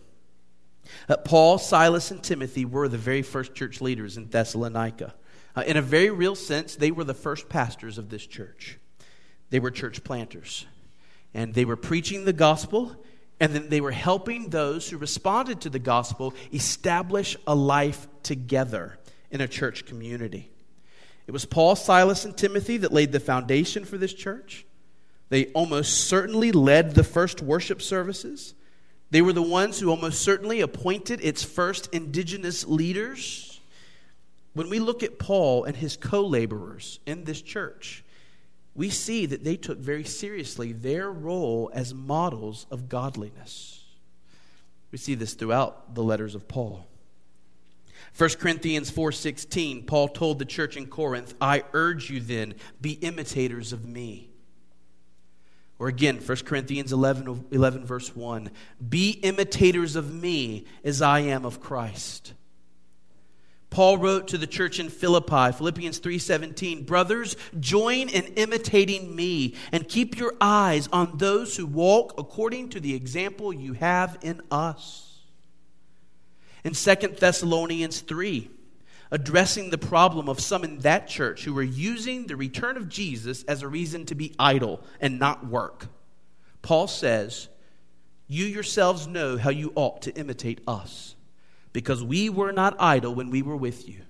Uh, 1.09 1.16
Paul, 1.16 1.59
Silas, 1.59 2.11
and 2.11 2.23
Timothy 2.23 2.64
were 2.64 2.88
the 2.88 2.99
very 2.99 3.23
first 3.23 3.55
church 3.55 3.81
leaders 3.81 4.16
in 4.16 4.29
Thessalonica. 4.29 5.14
Uh, 5.55 5.64
in 5.66 5.77
a 5.77 5.83
very 5.83 6.11
real 6.11 6.35
sense, 6.35 6.77
they 6.77 6.90
were 6.90 7.05
the 7.05 7.14
first 7.14 7.49
pastors 7.49 7.99
of 7.99 8.09
this 8.09 8.27
church. 8.27 8.79
They 9.51 9.61
were 9.61 9.71
church 9.71 10.03
planters. 10.05 10.66
And 11.35 11.55
they 11.55 11.64
were 11.64 11.77
preaching 11.77 12.25
the 12.25 12.33
gospel 12.33 12.97
and 13.40 13.55
then 13.55 13.68
they 13.68 13.81
were 13.81 13.92
helping 13.92 14.51
those 14.51 14.88
who 14.88 14.98
responded 14.98 15.61
to 15.61 15.70
the 15.70 15.79
gospel 15.79 16.35
establish 16.53 17.37
a 17.46 17.55
life 17.55 18.09
together 18.22 18.98
in 19.31 19.40
a 19.40 19.48
church 19.48 19.87
community. 19.87 20.51
It 21.27 21.33
was 21.33 21.44
Paul, 21.44 21.77
Silas, 21.77 22.24
and 22.24 22.37
Timothy 22.37 22.79
that 22.79 22.92
laid 22.92 23.12
the 23.12 23.20
foundation 23.20 23.85
for 23.85 23.98
this 23.98 24.14
church. 24.14 24.66
They 25.29 25.46
almost 25.46 26.07
certainly 26.09 26.53
led 26.53 26.94
the 26.94 27.05
first 27.05 27.42
worship 27.42 27.83
services. 27.83 28.55
They 29.11 29.22
were 29.22 29.33
the 29.35 29.42
ones 29.42 29.79
who 29.79 29.90
almost 29.90 30.22
certainly 30.22 30.61
appointed 30.61 31.20
its 31.22 31.44
first 31.44 31.88
indigenous 31.92 32.66
leaders. 32.66 33.61
When 34.55 34.70
we 34.70 34.79
look 34.79 35.03
at 35.03 35.18
Paul 35.18 35.64
and 35.64 35.77
his 35.77 35.96
co 35.96 36.27
laborers 36.27 36.98
in 37.07 37.24
this 37.24 37.42
church, 37.42 38.05
we 38.79 38.88
see 38.91 39.27
that 39.27 39.43
they 39.43 39.57
took 39.57 39.77
very 39.81 40.05
seriously 40.05 40.71
their 40.71 41.11
role 41.11 41.69
as 41.75 41.93
models 41.93 42.64
of 42.71 42.88
godliness. 42.88 43.85
We 44.93 44.99
see 44.99 45.17
this 45.17 45.35
throughout 45.35 45.97
the 45.97 46.05
letters 46.05 46.37
of 46.37 46.47
Paul. 46.47 46.87
1 48.17 48.38
Corinthians 48.38 48.88
4:16 48.88 49.83
Paul 49.85 50.07
told 50.07 50.38
the 50.38 50.45
church 50.45 50.77
in 50.77 50.87
Corinth, 50.87 51.35
"I 51.41 51.64
urge 51.73 52.09
you 52.09 52.21
then, 52.21 52.55
be 52.81 52.93
imitators 52.93 53.73
of 53.73 53.85
me." 53.85 54.31
Or 55.81 55.88
again, 55.88 56.21
1 56.21 56.45
Corinthians 56.45 56.93
11, 56.93 57.47
11 57.51 57.85
verse 57.85 58.14
1, 58.14 58.49
"Be 58.88 59.11
imitators 59.25 59.97
of 59.97 60.14
me 60.14 60.67
as 60.85 61.03
I 61.03 61.19
am 61.19 61.45
of 61.45 61.61
Christ." 61.61 62.33
Paul 63.71 63.99
wrote 63.99 64.29
to 64.29 64.39
the 64.39 64.47
church 64.47 64.81
in 64.81 64.89
Philippi, 64.89 65.53
Philippians 65.53 65.99
3:17, 65.99 66.85
"Brothers, 66.85 67.37
join 67.61 68.09
in 68.09 68.25
imitating 68.35 69.15
me 69.15 69.55
and 69.73 69.89
keep 69.89 70.17
your 70.17 70.35
eyes 70.41 70.89
on 70.93 71.19
those 71.19 71.57
who 71.57 71.67
walk 71.67 72.15
according 72.19 72.71
to 72.71 72.81
the 72.81 72.95
example 72.95 73.53
you 73.53 73.75
have 73.75 74.19
in 74.23 74.41
us." 74.51 75.21
In 76.65 76.75
2 76.75 77.21
Thessalonians 77.21 78.01
3, 78.01 78.51
addressing 79.11 79.71
the 79.71 79.79
problem 79.79 80.29
of 80.29 80.41
some 80.41 80.65
in 80.65 80.79
that 80.81 81.09
church 81.09 81.45
who 81.45 81.55
were 81.55 81.63
using 81.63 82.27
the 82.27 82.37
return 82.37 82.77
of 82.77 82.89
Jesus 82.89 83.43
as 83.45 83.63
a 83.63 83.69
reason 83.69 84.05
to 84.07 84.15
be 84.15 84.35
idle 84.39 84.83
and 85.01 85.19
not 85.19 85.47
work. 85.47 85.89
Paul 86.63 86.89
says, 86.89 87.49
You 88.27 88.45
yourselves 88.45 89.07
know 89.07 89.39
how 89.39 89.51
you 89.51 89.73
ought 89.75 90.03
to 90.03 90.15
imitate 90.15 90.61
us, 90.67 91.15
because 91.79 92.03
we 92.03 92.29
were 92.29 92.51
not 92.51 92.75
idle 92.81 93.14
when 93.14 93.31
we 93.31 93.41
were 93.41 93.55
with 93.55 93.88
you. 93.88 94.01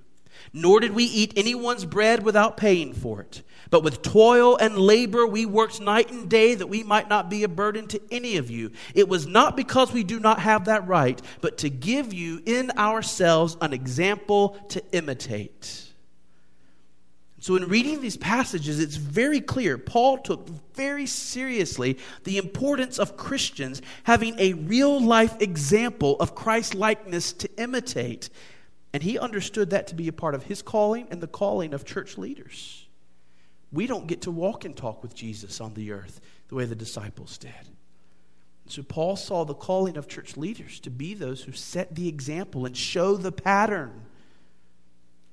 Nor 0.55 0.81
did 0.81 0.95
we 0.95 1.05
eat 1.05 1.35
anyone's 1.37 1.85
bread 1.85 2.23
without 2.23 2.57
paying 2.57 2.95
for 2.95 3.21
it. 3.21 3.43
But 3.69 3.83
with 3.83 4.01
toil 4.01 4.57
and 4.57 4.79
labor 4.79 5.27
we 5.27 5.45
worked 5.45 5.79
night 5.79 6.11
and 6.11 6.31
day 6.31 6.55
that 6.55 6.69
we 6.69 6.83
might 6.83 7.11
not 7.11 7.29
be 7.29 7.45
a 7.45 7.49
burden 7.49 7.87
to 7.89 8.01
any 8.11 8.39
of 8.39 8.51
you. 8.51 8.71
It 8.95 9.07
was 9.07 9.27
not 9.27 9.55
because 9.55 9.93
we 9.93 10.03
do 10.03 10.19
not 10.19 10.39
have 10.41 10.65
that 10.65 10.89
right, 10.89 11.21
but 11.43 11.59
to 11.59 11.69
give 11.69 12.15
you 12.15 12.41
in 12.47 12.71
ourselves 12.79 13.59
an 13.61 13.75
example 13.75 14.57
to 14.71 14.83
imitate. 14.93 15.88
So, 17.41 17.55
in 17.55 17.69
reading 17.69 18.01
these 18.01 18.17
passages, 18.17 18.81
it's 18.81 18.97
very 18.97 19.41
clear 19.41 19.79
Paul 19.79 20.19
took 20.19 20.49
very 20.75 21.07
seriously 21.07 21.99
the 22.25 22.37
importance 22.37 22.99
of 22.99 23.17
Christians 23.17 23.81
having 24.03 24.39
a 24.39 24.55
real 24.55 25.01
life 25.01 25.41
example 25.41 26.17
of 26.19 26.35
Christ 26.35 26.75
likeness 26.75 27.33
to 27.35 27.49
imitate. 27.57 28.29
And 28.93 29.03
he 29.03 29.19
understood 29.19 29.71
that 29.71 29.87
to 29.89 29.95
be 29.95 30.09
a 30.09 30.13
part 30.13 30.35
of 30.35 30.45
his 30.45 30.63
calling 30.63 31.07
and 31.11 31.21
the 31.21 31.29
calling 31.29 31.75
of 31.75 31.85
church 31.85 32.19
leaders. 32.19 32.89
We 33.71 33.87
don't 33.87 34.09
get 34.09 34.23
to 34.23 34.31
walk 34.31 34.65
and 34.65 34.77
talk 34.77 35.03
with 35.03 35.15
Jesus 35.15 35.61
on 35.61 35.75
the 35.75 35.93
earth 35.93 36.21
the 36.49 36.55
way 36.57 36.65
the 36.65 36.75
disciples 36.75 37.39
did. 37.39 37.53
So 38.67 38.83
Paul 38.83 39.17
saw 39.17 39.45
the 39.45 39.55
calling 39.55 39.97
of 39.97 40.09
church 40.09 40.37
leaders 40.37 40.81
to 40.81 40.91
be 40.91 41.15
those 41.15 41.43
who 41.43 41.53
set 41.53 41.95
the 41.95 42.09
example 42.09 42.67
and 42.67 42.77
show 42.77 43.17
the 43.17 43.33
pattern 43.33 44.07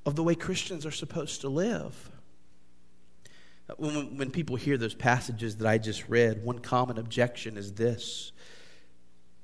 of 0.06 0.16
the 0.16 0.24
way 0.24 0.36
Christians 0.36 0.86
are 0.86 0.92
supposed 0.92 1.42
to 1.42 1.50
live. 1.50 2.12
Uh, 3.70 3.74
when, 3.78 4.18
when 4.18 4.32
people 4.32 4.56
hear 4.56 4.78
those 4.78 4.94
passages 4.94 5.58
that 5.58 5.68
I 5.68 5.78
just 5.78 6.08
read, 6.08 6.44
one 6.44 6.60
common 6.60 6.98
objection 6.98 7.58
is 7.58 7.74
this 7.74 8.32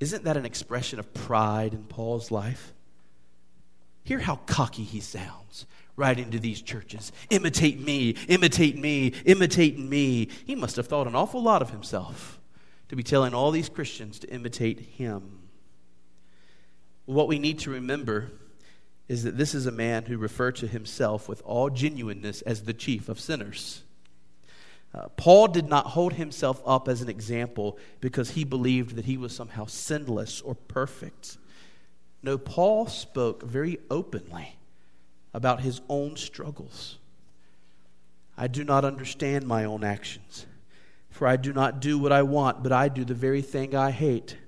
Isn't 0.00 0.24
that 0.24 0.36
an 0.36 0.46
expression 0.46 0.98
of 0.98 1.12
pride 1.12 1.74
in 1.74 1.84
Paul's 1.84 2.30
life? 2.30 2.72
Hear 4.04 4.18
how 4.18 4.36
cocky 4.46 4.82
he 4.82 5.00
sounds 5.00 5.66
right 5.94 6.18
into 6.18 6.38
these 6.38 6.62
churches. 6.62 7.12
Imitate 7.30 7.80
me, 7.80 8.10
imitate 8.28 8.76
me, 8.78 9.08
imitate 9.24 9.78
me. 9.78 10.28
He 10.44 10.54
must 10.54 10.76
have 10.76 10.86
thought 10.86 11.06
an 11.06 11.14
awful 11.14 11.42
lot 11.42 11.62
of 11.62 11.70
himself 11.70 12.40
to 12.88 12.96
be 12.96 13.02
telling 13.02 13.34
all 13.34 13.50
these 13.50 13.68
Christians 13.68 14.18
to 14.20 14.28
imitate 14.28 14.80
him. 14.80 15.38
What 17.04 17.28
we 17.28 17.38
need 17.38 17.60
to 17.60 17.70
remember 17.70 18.32
is 19.12 19.24
that 19.24 19.36
this 19.36 19.54
is 19.54 19.66
a 19.66 19.70
man 19.70 20.04
who 20.06 20.16
referred 20.16 20.56
to 20.56 20.66
himself 20.66 21.28
with 21.28 21.42
all 21.44 21.68
genuineness 21.68 22.40
as 22.42 22.62
the 22.62 22.72
chief 22.72 23.10
of 23.10 23.20
sinners. 23.20 23.82
Uh, 24.94 25.08
Paul 25.18 25.48
did 25.48 25.68
not 25.68 25.88
hold 25.88 26.14
himself 26.14 26.62
up 26.64 26.88
as 26.88 27.02
an 27.02 27.10
example 27.10 27.76
because 28.00 28.30
he 28.30 28.44
believed 28.44 28.96
that 28.96 29.04
he 29.04 29.18
was 29.18 29.36
somehow 29.36 29.66
sinless 29.66 30.40
or 30.40 30.54
perfect. 30.54 31.36
No, 32.22 32.38
Paul 32.38 32.86
spoke 32.86 33.42
very 33.42 33.78
openly 33.90 34.56
about 35.34 35.60
his 35.60 35.82
own 35.90 36.16
struggles. 36.16 36.96
I 38.38 38.46
do 38.46 38.64
not 38.64 38.82
understand 38.82 39.46
my 39.46 39.64
own 39.64 39.84
actions, 39.84 40.46
for 41.10 41.28
I 41.28 41.36
do 41.36 41.52
not 41.52 41.80
do 41.80 41.98
what 41.98 42.12
I 42.12 42.22
want, 42.22 42.62
but 42.62 42.72
I 42.72 42.88
do 42.88 43.04
the 43.04 43.12
very 43.12 43.42
thing 43.42 43.76
I 43.76 43.90
hate. 43.90 44.38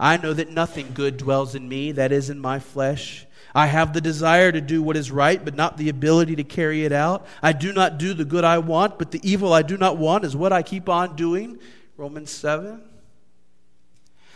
I 0.00 0.16
know 0.16 0.32
that 0.32 0.50
nothing 0.50 0.90
good 0.94 1.16
dwells 1.16 1.54
in 1.54 1.68
me, 1.68 1.92
that 1.92 2.10
is, 2.10 2.28
in 2.28 2.40
my 2.40 2.58
flesh. 2.58 3.26
I 3.54 3.66
have 3.66 3.92
the 3.92 4.00
desire 4.00 4.50
to 4.50 4.60
do 4.60 4.82
what 4.82 4.96
is 4.96 5.12
right, 5.12 5.42
but 5.44 5.54
not 5.54 5.76
the 5.76 5.88
ability 5.88 6.36
to 6.36 6.44
carry 6.44 6.84
it 6.84 6.92
out. 6.92 7.26
I 7.40 7.52
do 7.52 7.72
not 7.72 7.98
do 7.98 8.12
the 8.12 8.24
good 8.24 8.42
I 8.42 8.58
want, 8.58 8.98
but 8.98 9.12
the 9.12 9.20
evil 9.22 9.52
I 9.52 9.62
do 9.62 9.76
not 9.76 9.96
want 9.96 10.24
is 10.24 10.34
what 10.34 10.52
I 10.52 10.62
keep 10.62 10.88
on 10.88 11.14
doing. 11.14 11.58
Romans 11.96 12.30
7. 12.30 12.82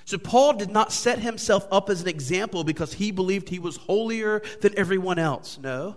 So 0.04 0.18
Paul 0.18 0.54
did 0.54 0.70
not 0.70 0.92
set 0.92 1.18
himself 1.18 1.66
up 1.70 1.90
as 1.90 2.00
an 2.00 2.08
example 2.08 2.62
because 2.62 2.94
he 2.94 3.10
believed 3.10 3.48
he 3.48 3.58
was 3.58 3.76
holier 3.76 4.40
than 4.60 4.78
everyone 4.78 5.18
else. 5.18 5.58
No. 5.60 5.96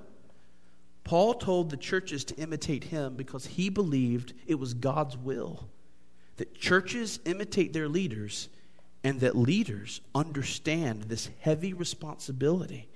Paul 1.03 1.35
told 1.35 1.69
the 1.69 1.77
churches 1.77 2.25
to 2.25 2.35
imitate 2.35 2.85
him 2.85 3.15
because 3.15 3.45
he 3.45 3.69
believed 3.69 4.33
it 4.47 4.55
was 4.55 4.73
God's 4.73 5.15
will 5.15 5.69
that 6.37 6.55
churches 6.55 7.19
imitate 7.25 7.71
their 7.71 7.87
leaders 7.87 8.49
and 9.03 9.19
that 9.19 9.35
leaders 9.35 10.01
understand 10.15 11.03
this 11.03 11.29
heavy 11.39 11.73
responsibility 11.73 12.87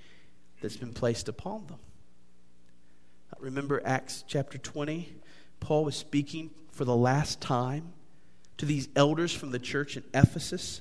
that's 0.66 0.76
been 0.76 0.92
placed 0.92 1.28
upon 1.28 1.64
them. 1.68 1.78
Remember 3.38 3.80
Acts 3.84 4.24
chapter 4.26 4.58
20? 4.58 5.14
Paul 5.60 5.84
was 5.84 5.94
speaking 5.94 6.50
for 6.72 6.84
the 6.84 6.96
last 6.96 7.40
time 7.40 7.92
to 8.56 8.66
these 8.66 8.88
elders 8.96 9.32
from 9.32 9.52
the 9.52 9.60
church 9.60 9.96
in 9.96 10.02
Ephesus. 10.12 10.80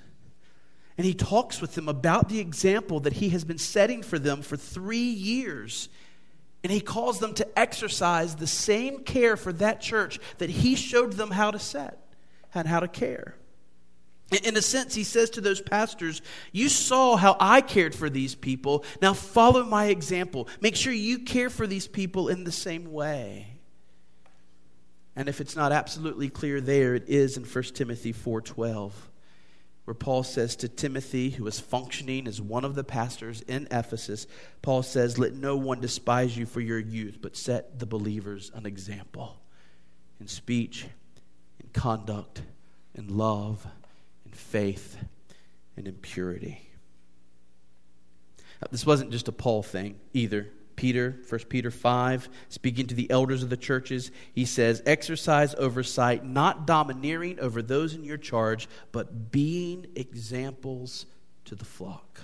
And 0.98 1.06
he 1.06 1.14
talks 1.14 1.62
with 1.62 1.76
them 1.76 1.88
about 1.88 2.30
the 2.30 2.40
example 2.40 3.02
that 3.02 3.14
he 3.14 3.30
has 3.30 3.44
been 3.44 3.60
setting 3.60 4.02
for 4.02 4.18
them 4.18 4.42
for 4.42 4.58
three 4.58 4.98
years. 4.98 5.90
And 6.64 6.72
he 6.72 6.82
calls 6.82 7.20
them 7.20 7.36
to 7.36 7.60
exercise 7.60 8.36
the 8.36 8.48
same 8.48 9.04
care 9.04 9.38
for 9.38 9.54
that 9.54 9.82
church 9.82 10.20
that 10.40 10.50
he 10.50 10.74
showed 10.76 11.14
them 11.14 11.30
how 11.30 11.52
to 11.52 11.60
set 11.60 12.00
and 12.56 12.68
how 12.68 12.80
to 12.80 12.88
care. 12.88 13.36
In 14.32 14.58
a 14.58 14.62
sense, 14.62 14.96
he 14.96 15.04
says 15.04 15.30
to 15.32 15.42
those 15.42 15.62
pastors, 15.62 16.22
You 16.52 16.68
saw 16.68 17.16
how 17.16 17.38
I 17.40 17.62
cared 17.62 17.94
for 17.94 18.10
these 18.10 18.34
people. 18.34 18.84
Now 19.02 19.14
follow 19.14 19.64
my 19.64 19.86
example. 19.86 20.48
Make 20.62 20.76
sure 20.76 20.92
you 20.92 21.20
care 21.20 21.52
for 21.52 21.68
these 21.68 21.88
people 21.88 22.30
in 22.30 22.44
the 22.44 22.52
same 22.52 22.92
way. 22.92 23.60
And 25.16 25.30
if 25.30 25.40
it's 25.40 25.56
not 25.56 25.72
absolutely 25.72 26.30
clear 26.30 26.60
there, 26.60 26.96
it 26.96 27.08
is 27.08 27.38
in 27.38 27.44
1 27.46 27.64
Timothy 27.76 28.14
4:12 28.14 28.92
where 29.86 29.94
Paul 29.94 30.24
says 30.24 30.56
to 30.58 30.68
Timothy, 30.68 31.30
who 31.30 31.46
is 31.46 31.60
functioning 31.60 32.28
as 32.28 32.42
one 32.42 32.66
of 32.66 32.74
the 32.74 32.84
pastors 32.84 33.42
in 33.42 33.68
Ephesus, 33.70 34.26
Paul 34.64 34.82
says, 34.82 35.20
Let 35.20 35.36
no 35.36 35.56
one 35.56 35.80
despise 35.80 36.36
you 36.36 36.48
for 36.48 36.60
your 36.60 36.80
youth, 36.80 37.20
but 37.22 37.38
set 37.38 37.78
the 37.78 37.86
believers 37.86 38.52
an 38.56 38.66
example 38.66 39.40
in 40.20 40.28
speech, 40.28 40.88
in 41.62 41.70
conduct, 41.70 42.42
in 42.96 43.16
love, 43.16 43.68
faith, 44.36 44.98
and 45.78 45.88
in 45.88 45.96
purity. 45.96 46.70
Uh, 48.62 48.68
this 48.72 48.86
wasn't 48.86 49.12
just 49.12 49.28
a 49.28 49.32
Paul 49.32 49.64
thing 49.64 50.00
either. 50.14 50.48
Peter, 50.76 51.16
1 51.30 51.40
Peter 51.48 51.72
5, 51.72 52.30
speaking 52.50 52.88
to 52.88 52.96
the 52.96 53.10
elders 53.10 53.44
of 53.44 53.50
the 53.50 53.58
churches, 53.58 54.12
he 54.34 54.46
says, 54.46 54.82
Exercise 54.86 55.56
oversight, 55.56 56.26
not 56.26 56.68
domineering 56.68 57.40
over 57.40 57.62
those 57.62 57.94
in 57.94 58.04
your 58.04 58.18
charge, 58.18 58.68
but 58.92 59.32
being 59.32 59.88
examples 59.96 61.06
to 61.46 61.56
the 61.56 61.66
flock. 61.66 62.20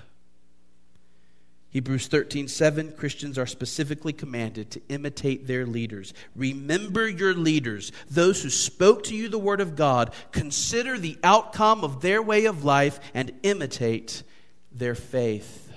Hebrews 1.71 2.07
13, 2.07 2.49
7, 2.49 2.91
Christians 2.97 3.37
are 3.37 3.45
specifically 3.45 4.11
commanded 4.11 4.71
to 4.71 4.81
imitate 4.89 5.47
their 5.47 5.65
leaders. 5.65 6.13
Remember 6.35 7.07
your 7.07 7.33
leaders, 7.33 7.93
those 8.09 8.43
who 8.43 8.49
spoke 8.49 9.03
to 9.05 9.15
you 9.15 9.29
the 9.29 9.39
word 9.39 9.61
of 9.61 9.77
God. 9.77 10.13
Consider 10.33 10.97
the 10.97 11.17
outcome 11.23 11.85
of 11.85 12.01
their 12.01 12.21
way 12.21 12.43
of 12.43 12.65
life 12.65 12.99
and 13.13 13.31
imitate 13.43 14.23
their 14.69 14.95
faith. 14.95 15.71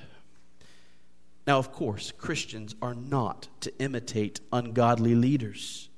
Now, 1.46 1.58
of 1.58 1.70
course, 1.70 2.10
Christians 2.10 2.74
are 2.82 2.94
not 2.94 3.46
to 3.60 3.72
imitate 3.78 4.40
ungodly 4.52 5.14
leaders. 5.14 5.88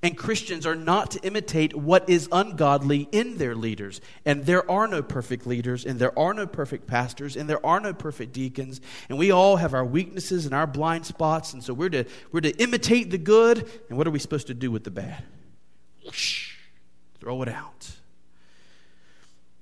And 0.00 0.16
Christians 0.16 0.64
are 0.64 0.76
not 0.76 1.10
to 1.12 1.20
imitate 1.24 1.74
what 1.74 2.08
is 2.08 2.28
ungodly 2.30 3.08
in 3.10 3.36
their 3.36 3.56
leaders. 3.56 4.00
And 4.24 4.46
there 4.46 4.68
are 4.70 4.86
no 4.86 5.02
perfect 5.02 5.44
leaders, 5.44 5.84
and 5.84 5.98
there 5.98 6.16
are 6.16 6.32
no 6.32 6.46
perfect 6.46 6.86
pastors, 6.86 7.36
and 7.36 7.50
there 7.50 7.64
are 7.66 7.80
no 7.80 7.92
perfect 7.92 8.32
deacons. 8.32 8.80
And 9.08 9.18
we 9.18 9.32
all 9.32 9.56
have 9.56 9.74
our 9.74 9.84
weaknesses 9.84 10.46
and 10.46 10.54
our 10.54 10.68
blind 10.68 11.04
spots. 11.04 11.52
And 11.52 11.64
so 11.64 11.74
we're 11.74 11.88
to, 11.88 12.04
we're 12.30 12.42
to 12.42 12.56
imitate 12.62 13.10
the 13.10 13.18
good. 13.18 13.68
And 13.88 13.98
what 13.98 14.06
are 14.06 14.12
we 14.12 14.20
supposed 14.20 14.46
to 14.46 14.54
do 14.54 14.70
with 14.70 14.84
the 14.84 14.92
bad? 14.92 15.24
Whoosh, 16.04 16.54
throw 17.18 17.42
it 17.42 17.48
out. 17.48 17.90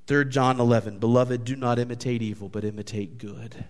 3 0.07 0.27
John 0.27 0.61
11 0.61 0.99
Beloved, 0.99 1.45
do 1.45 1.57
not 1.57 1.79
imitate 1.79 2.21
evil, 2.21 2.51
but 2.51 2.63
imitate 2.63 3.17
good. 3.17 3.65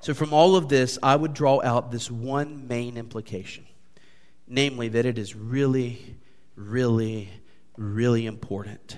So, 0.00 0.14
from 0.14 0.32
all 0.32 0.56
of 0.56 0.68
this, 0.68 0.98
I 1.00 1.14
would 1.14 1.32
draw 1.34 1.60
out 1.62 1.92
this 1.92 2.10
one 2.10 2.66
main 2.66 2.96
implication 2.96 3.66
namely, 4.52 4.88
that 4.88 5.06
it 5.06 5.18
is 5.18 5.34
really, 5.34 6.16
really, 6.56 7.30
really 7.76 8.26
important 8.26 8.96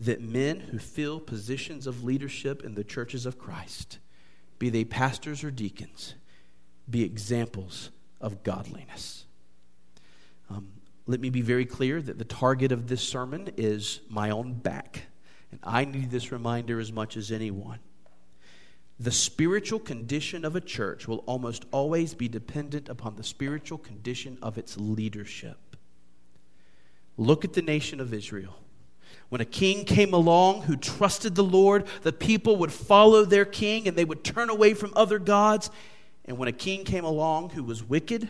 that 0.00 0.20
men 0.20 0.60
who 0.60 0.78
fill 0.78 1.20
positions 1.20 1.86
of 1.86 2.04
leadership 2.04 2.64
in 2.64 2.74
the 2.74 2.84
churches 2.84 3.26
of 3.26 3.38
Christ, 3.38 3.98
be 4.58 4.68
they 4.68 4.84
pastors 4.84 5.44
or 5.44 5.50
deacons, 5.50 6.14
be 6.90 7.02
examples 7.04 7.90
of 8.20 8.42
godliness. 8.42 9.24
Um, 10.50 10.68
let 11.06 11.20
me 11.20 11.30
be 11.30 11.42
very 11.42 11.64
clear 11.64 12.02
that 12.02 12.18
the 12.18 12.24
target 12.24 12.72
of 12.72 12.88
this 12.88 13.06
sermon 13.06 13.50
is 13.56 14.00
my 14.08 14.30
own 14.30 14.54
back, 14.54 15.02
and 15.50 15.60
I 15.62 15.84
need 15.84 16.10
this 16.10 16.32
reminder 16.32 16.80
as 16.80 16.92
much 16.92 17.16
as 17.16 17.30
anyone. 17.30 17.78
The 19.00 19.10
spiritual 19.10 19.80
condition 19.80 20.44
of 20.44 20.54
a 20.54 20.60
church 20.60 21.08
will 21.08 21.24
almost 21.26 21.64
always 21.72 22.14
be 22.14 22.28
dependent 22.28 22.88
upon 22.88 23.16
the 23.16 23.24
spiritual 23.24 23.78
condition 23.78 24.38
of 24.40 24.56
its 24.56 24.76
leadership. 24.76 25.76
Look 27.16 27.44
at 27.44 27.54
the 27.54 27.62
nation 27.62 28.00
of 28.00 28.14
Israel. 28.14 28.56
When 29.28 29.40
a 29.40 29.46
king 29.46 29.84
came 29.84 30.12
along 30.12 30.62
who 30.62 30.76
trusted 30.76 31.34
the 31.34 31.44
Lord, 31.44 31.86
the 32.02 32.12
people 32.12 32.56
would 32.56 32.72
follow 32.72 33.24
their 33.24 33.44
king 33.44 33.88
and 33.88 33.96
they 33.96 34.04
would 34.04 34.22
turn 34.22 34.50
away 34.50 34.74
from 34.74 34.92
other 34.94 35.18
gods. 35.18 35.70
And 36.24 36.38
when 36.38 36.48
a 36.48 36.52
king 36.52 36.84
came 36.84 37.04
along 37.04 37.50
who 37.50 37.64
was 37.64 37.82
wicked, 37.82 38.28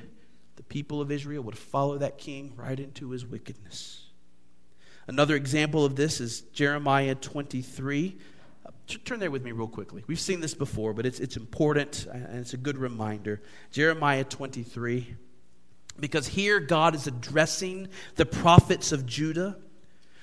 the 0.57 0.62
people 0.62 1.00
of 1.00 1.11
Israel 1.11 1.42
would 1.42 1.59
follow 1.59 1.98
that 1.98 2.18
king 2.18 2.53
right 2.57 2.79
into 2.79 3.11
his 3.11 3.27
wickedness. 3.27 4.07
Another 5.07 5.37
example 5.37 5.85
of 5.85 5.96
this 5.96 6.20
is 6.20 6.40
Jeremiah 6.53 7.14
23, 7.14 8.16
Turn 8.87 9.18
there 9.18 9.31
with 9.31 9.42
me 9.42 9.53
real 9.53 9.68
quickly. 9.68 10.05
We've 10.07 10.20
seen 10.20 10.40
this 10.40 10.55
before, 10.55 10.92
but 10.92 11.07
it's, 11.07 11.18
it's 11.18 11.37
important 11.37 12.07
uh, 12.09 12.16
and 12.16 12.40
it's 12.40 12.53
a 12.53 12.59
good 12.59 12.77
reminder. 12.77 13.40
Jeremiah 13.70 14.25
23. 14.25 15.16
Because 15.99 16.27
here 16.27 16.61
God 16.61 16.94
is 16.94 17.07
addressing 17.07 17.88
the 18.16 18.27
prophets 18.27 18.92
of 18.92 19.07
Judah 19.07 19.57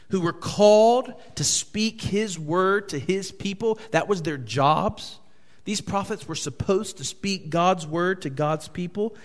who 0.10 0.22
were 0.22 0.34
called 0.34 1.14
to 1.36 1.44
speak 1.44 2.02
his 2.02 2.38
word 2.38 2.90
to 2.90 3.00
his 3.00 3.32
people. 3.32 3.80
That 3.92 4.08
was 4.08 4.22
their 4.22 4.38
jobs. 4.38 5.18
These 5.64 5.82
prophets 5.82 6.28
were 6.28 6.36
supposed 6.36 6.98
to 6.98 7.04
speak 7.04 7.50
God's 7.50 7.88
word 7.88 8.24
to 8.24 8.30
God's 8.30 8.68
people. 8.68 9.16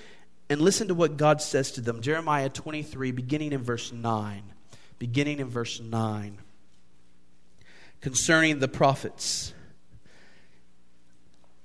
And 0.49 0.61
listen 0.61 0.89
to 0.89 0.95
what 0.95 1.17
God 1.17 1.43
says 1.43 1.73
to 1.73 1.81
them 1.81 2.01
Jeremiah 2.01 2.49
23, 2.49 3.11
beginning 3.11 3.53
in 3.53 3.63
verse 3.63 3.93
9. 3.93 4.43
Beginning 4.99 5.41
in 5.41 5.49
verse 5.49 5.81
9 5.81 6.39
concerning 8.01 8.59
the 8.59 8.69
prophets. 8.69 9.53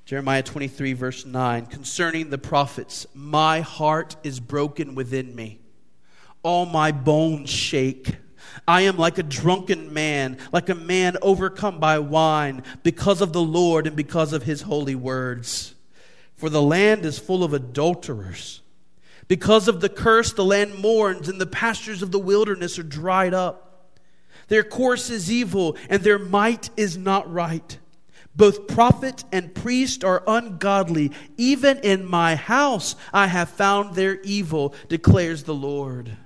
Jeremiah 0.06 0.44
23, 0.44 0.94
verse 0.94 1.26
9 1.26 1.68
concerning 1.68 2.30
the 2.30 2.38
prophets, 2.38 3.08
my 3.14 3.62
heart 3.62 4.18
is 4.24 4.40
broken 4.40 4.94
within 4.94 5.34
me, 5.34 5.62
all 6.44 6.66
my 6.66 6.92
bones 6.92 7.50
shake. 7.50 8.18
I 8.68 8.82
am 8.82 8.98
like 8.98 9.18
a 9.18 9.24
drunken 9.24 9.94
man, 9.94 10.38
like 10.52 10.68
a 10.68 10.76
man 10.76 11.16
overcome 11.22 11.80
by 11.80 12.00
wine, 12.00 12.64
because 12.84 13.22
of 13.22 13.32
the 13.32 13.42
Lord 13.42 13.88
and 13.88 13.96
because 13.96 14.34
of 14.34 14.44
his 14.44 14.64
holy 14.64 14.96
words. 14.96 15.76
For 16.36 16.50
the 16.50 16.62
land 16.62 17.06
is 17.06 17.20
full 17.20 17.44
of 17.44 17.54
adulterers. 17.54 18.62
Because 19.28 19.70
of 19.70 19.80
the 19.80 19.88
curse, 19.88 20.34
the 20.34 20.44
land 20.44 20.78
mourns, 20.78 21.30
and 21.30 21.40
the 21.40 21.46
pastures 21.46 22.02
of 22.02 22.12
the 22.12 22.20
wilderness 22.20 22.78
are 22.78 22.84
dried 22.84 23.34
up. 23.34 23.71
Their 24.52 24.64
course 24.64 25.10
is 25.10 25.32
evil, 25.32 25.78
and 25.90 26.04
their 26.04 26.20
might 26.20 26.72
is 26.76 26.98
not 26.98 27.32
right. 27.32 27.80
Both 28.36 28.68
prophet 28.68 29.24
and 29.32 29.56
priest 29.56 30.04
are 30.04 30.24
ungodly. 30.28 31.14
Even 31.38 31.78
in 31.78 32.06
my 32.06 32.36
house 32.36 32.98
I 33.14 33.28
have 33.28 33.48
found 33.48 33.96
their 33.96 34.20
evil, 34.24 34.76
declares 34.90 35.44
the 35.44 35.54
Lord. 35.54 36.18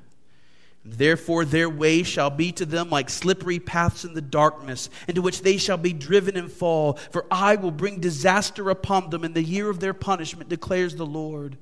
Therefore, 0.83 1.45
their 1.45 1.69
way 1.69 2.01
shall 2.01 2.31
be 2.31 2.51
to 2.53 2.65
them 2.65 2.89
like 2.89 3.11
slippery 3.11 3.59
paths 3.59 4.05
in 4.05 4.15
the 4.15 4.21
darkness, 4.23 4.89
into 5.07 5.21
which 5.21 5.43
they 5.43 5.57
shall 5.57 5.77
be 5.77 5.93
driven 5.93 6.35
and 6.35 6.51
fall. 6.51 6.93
For 7.11 7.27
I 7.29 7.57
will 7.57 7.69
bring 7.69 7.99
disaster 7.99 8.71
upon 8.71 9.11
them 9.11 9.23
in 9.23 9.33
the 9.33 9.43
year 9.43 9.69
of 9.69 9.79
their 9.79 9.93
punishment, 9.93 10.49
declares 10.49 10.95
the 10.95 11.05
Lord. 11.05 11.59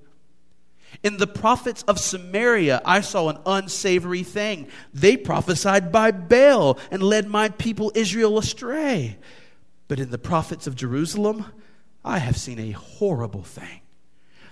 In 1.01 1.17
the 1.17 1.27
prophets 1.27 1.83
of 1.83 1.99
Samaria, 1.99 2.81
I 2.85 3.01
saw 3.01 3.29
an 3.29 3.39
unsavory 3.45 4.23
thing. 4.23 4.67
They 4.93 5.17
prophesied 5.17 5.91
by 5.91 6.11
Baal 6.11 6.77
and 6.91 7.01
led 7.01 7.27
my 7.27 7.49
people 7.49 7.91
Israel 7.95 8.37
astray. 8.37 9.17
But 9.87 9.99
in 9.99 10.11
the 10.11 10.17
prophets 10.17 10.67
of 10.67 10.75
Jerusalem, 10.75 11.45
I 12.05 12.19
have 12.19 12.37
seen 12.37 12.59
a 12.59 12.71
horrible 12.71 13.43
thing. 13.43 13.81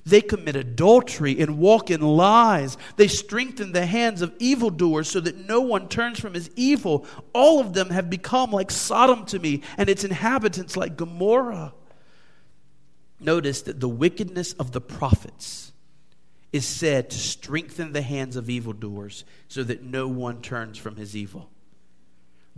They 0.03 0.21
commit 0.21 0.55
adultery 0.55 1.39
and 1.39 1.59
walk 1.59 1.91
in 1.91 2.01
lies. 2.01 2.75
They 2.95 3.07
strengthen 3.07 3.71
the 3.71 3.85
hands 3.85 4.21
of 4.21 4.33
evildoers 4.39 5.09
so 5.09 5.19
that 5.19 5.47
no 5.47 5.61
one 5.61 5.87
turns 5.87 6.19
from 6.19 6.33
his 6.33 6.49
evil. 6.55 7.05
All 7.33 7.59
of 7.59 7.73
them 7.73 7.91
have 7.91 8.09
become 8.09 8.51
like 8.51 8.71
Sodom 8.71 9.25
to 9.27 9.37
me, 9.37 9.61
and 9.77 9.89
its 9.89 10.03
inhabitants 10.03 10.75
like 10.75 10.97
Gomorrah. 10.97 11.73
Notice 13.19 13.61
that 13.63 13.79
the 13.79 13.89
wickedness 13.89 14.53
of 14.53 14.71
the 14.71 14.81
prophets 14.81 15.70
is 16.51 16.65
said 16.65 17.09
to 17.09 17.17
strengthen 17.17 17.93
the 17.93 18.01
hands 18.01 18.35
of 18.35 18.49
evildoers 18.49 19.23
so 19.47 19.63
that 19.63 19.83
no 19.83 20.07
one 20.07 20.41
turns 20.41 20.77
from 20.77 20.95
his 20.95 21.15
evil. 21.15 21.49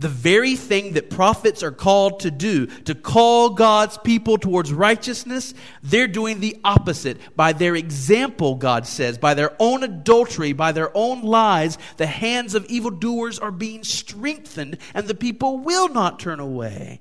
The 0.00 0.08
very 0.08 0.56
thing 0.56 0.94
that 0.94 1.08
prophets 1.08 1.62
are 1.62 1.70
called 1.70 2.20
to 2.20 2.30
do, 2.32 2.66
to 2.66 2.96
call 2.96 3.50
God's 3.50 3.96
people 3.98 4.38
towards 4.38 4.72
righteousness, 4.72 5.54
they're 5.84 6.08
doing 6.08 6.40
the 6.40 6.56
opposite. 6.64 7.18
By 7.36 7.52
their 7.52 7.76
example, 7.76 8.56
God 8.56 8.88
says, 8.88 9.18
by 9.18 9.34
their 9.34 9.54
own 9.60 9.84
adultery, 9.84 10.52
by 10.52 10.72
their 10.72 10.90
own 10.96 11.22
lies, 11.22 11.78
the 11.96 12.06
hands 12.06 12.56
of 12.56 12.66
evildoers 12.66 13.38
are 13.38 13.52
being 13.52 13.84
strengthened, 13.84 14.78
and 14.94 15.06
the 15.06 15.14
people 15.14 15.58
will 15.58 15.88
not 15.88 16.18
turn 16.18 16.40
away. 16.40 17.00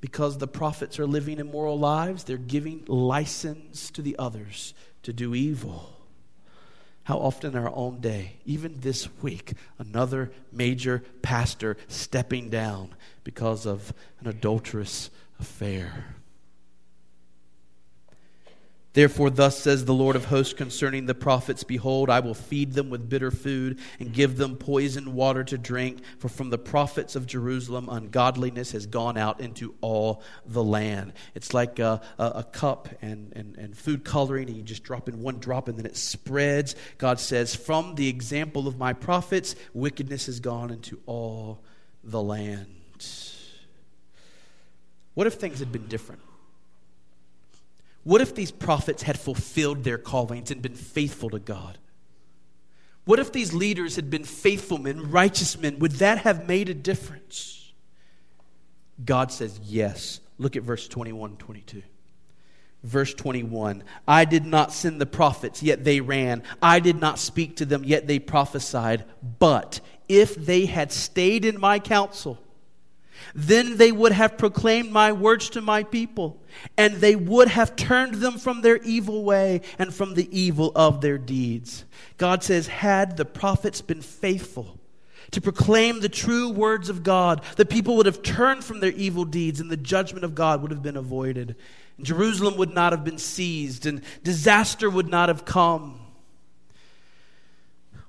Because 0.00 0.38
the 0.38 0.46
prophets 0.46 1.00
are 1.00 1.08
living 1.08 1.40
immoral 1.40 1.76
lives, 1.76 2.22
they're 2.22 2.36
giving 2.36 2.84
license 2.86 3.90
to 3.90 4.00
the 4.00 4.14
others 4.16 4.74
to 5.02 5.12
do 5.12 5.34
evil. 5.34 5.94
How 7.04 7.18
often 7.18 7.52
in 7.52 7.62
our 7.62 7.74
own 7.74 8.00
day, 8.00 8.36
even 8.44 8.80
this 8.80 9.08
week, 9.22 9.54
another 9.78 10.30
major 10.52 11.02
pastor 11.22 11.78
stepping 11.86 12.50
down 12.50 12.94
because 13.24 13.64
of 13.64 13.94
an 14.20 14.28
adulterous 14.28 15.08
affair. 15.40 16.16
Therefore, 18.98 19.30
thus 19.30 19.56
says 19.56 19.84
the 19.84 19.94
Lord 19.94 20.16
of 20.16 20.24
hosts 20.24 20.54
concerning 20.54 21.06
the 21.06 21.14
prophets 21.14 21.62
Behold, 21.62 22.10
I 22.10 22.18
will 22.18 22.34
feed 22.34 22.72
them 22.72 22.90
with 22.90 23.08
bitter 23.08 23.30
food 23.30 23.78
and 24.00 24.12
give 24.12 24.36
them 24.36 24.56
poisoned 24.56 25.14
water 25.14 25.44
to 25.44 25.56
drink. 25.56 26.00
For 26.18 26.28
from 26.28 26.50
the 26.50 26.58
prophets 26.58 27.14
of 27.14 27.24
Jerusalem, 27.24 27.88
ungodliness 27.88 28.72
has 28.72 28.86
gone 28.86 29.16
out 29.16 29.40
into 29.40 29.76
all 29.82 30.20
the 30.44 30.64
land. 30.64 31.12
It's 31.36 31.54
like 31.54 31.78
a, 31.78 32.00
a, 32.18 32.24
a 32.24 32.42
cup 32.42 32.88
and, 33.00 33.32
and, 33.36 33.56
and 33.56 33.78
food 33.78 34.02
coloring, 34.02 34.48
and 34.48 34.56
you 34.56 34.64
just 34.64 34.82
drop 34.82 35.08
in 35.08 35.22
one 35.22 35.38
drop 35.38 35.68
and 35.68 35.78
then 35.78 35.86
it 35.86 35.96
spreads. 35.96 36.74
God 36.98 37.20
says, 37.20 37.54
From 37.54 37.94
the 37.94 38.08
example 38.08 38.66
of 38.66 38.78
my 38.78 38.94
prophets, 38.94 39.54
wickedness 39.74 40.26
has 40.26 40.40
gone 40.40 40.72
into 40.72 40.98
all 41.06 41.62
the 42.02 42.20
land. 42.20 42.66
What 45.14 45.28
if 45.28 45.34
things 45.34 45.60
had 45.60 45.70
been 45.70 45.86
different? 45.86 46.20
What 48.08 48.22
if 48.22 48.34
these 48.34 48.50
prophets 48.50 49.02
had 49.02 49.20
fulfilled 49.20 49.84
their 49.84 49.98
callings 49.98 50.50
and 50.50 50.62
been 50.62 50.74
faithful 50.74 51.28
to 51.28 51.38
God? 51.38 51.76
What 53.04 53.18
if 53.18 53.32
these 53.32 53.52
leaders 53.52 53.96
had 53.96 54.08
been 54.08 54.24
faithful 54.24 54.78
men, 54.78 55.10
righteous 55.10 55.58
men? 55.58 55.78
Would 55.80 55.92
that 55.96 56.16
have 56.20 56.48
made 56.48 56.70
a 56.70 56.74
difference? 56.74 57.70
God 59.04 59.30
says 59.30 59.60
yes. 59.62 60.20
Look 60.38 60.56
at 60.56 60.62
verse 60.62 60.88
21 60.88 61.36
22. 61.36 61.82
Verse 62.82 63.12
21 63.12 63.84
I 64.06 64.24
did 64.24 64.46
not 64.46 64.72
send 64.72 65.02
the 65.02 65.04
prophets, 65.04 65.62
yet 65.62 65.84
they 65.84 66.00
ran. 66.00 66.44
I 66.62 66.80
did 66.80 66.98
not 66.98 67.18
speak 67.18 67.56
to 67.56 67.66
them, 67.66 67.84
yet 67.84 68.06
they 68.06 68.20
prophesied. 68.20 69.04
But 69.38 69.82
if 70.08 70.34
they 70.34 70.64
had 70.64 70.92
stayed 70.92 71.44
in 71.44 71.60
my 71.60 71.78
counsel, 71.78 72.38
then 73.34 73.76
they 73.76 73.92
would 73.92 74.12
have 74.12 74.38
proclaimed 74.38 74.90
my 74.90 75.12
words 75.12 75.50
to 75.50 75.60
my 75.60 75.82
people, 75.82 76.40
and 76.76 76.96
they 76.96 77.16
would 77.16 77.48
have 77.48 77.76
turned 77.76 78.14
them 78.14 78.38
from 78.38 78.62
their 78.62 78.78
evil 78.78 79.24
way 79.24 79.62
and 79.78 79.92
from 79.94 80.14
the 80.14 80.28
evil 80.38 80.72
of 80.74 81.00
their 81.00 81.18
deeds. 81.18 81.84
God 82.16 82.42
says, 82.42 82.66
had 82.66 83.16
the 83.16 83.24
prophets 83.24 83.80
been 83.80 84.02
faithful 84.02 84.78
to 85.30 85.40
proclaim 85.40 86.00
the 86.00 86.08
true 86.08 86.48
words 86.48 86.88
of 86.88 87.02
God, 87.02 87.42
the 87.56 87.66
people 87.66 87.96
would 87.96 88.06
have 88.06 88.22
turned 88.22 88.64
from 88.64 88.80
their 88.80 88.92
evil 88.92 89.24
deeds, 89.24 89.60
and 89.60 89.70
the 89.70 89.76
judgment 89.76 90.24
of 90.24 90.34
God 90.34 90.62
would 90.62 90.70
have 90.70 90.82
been 90.82 90.96
avoided. 90.96 91.54
Jerusalem 92.00 92.56
would 92.56 92.72
not 92.72 92.92
have 92.92 93.04
been 93.04 93.18
seized, 93.18 93.84
and 93.84 94.02
disaster 94.22 94.88
would 94.88 95.08
not 95.08 95.28
have 95.28 95.44
come. 95.44 96.00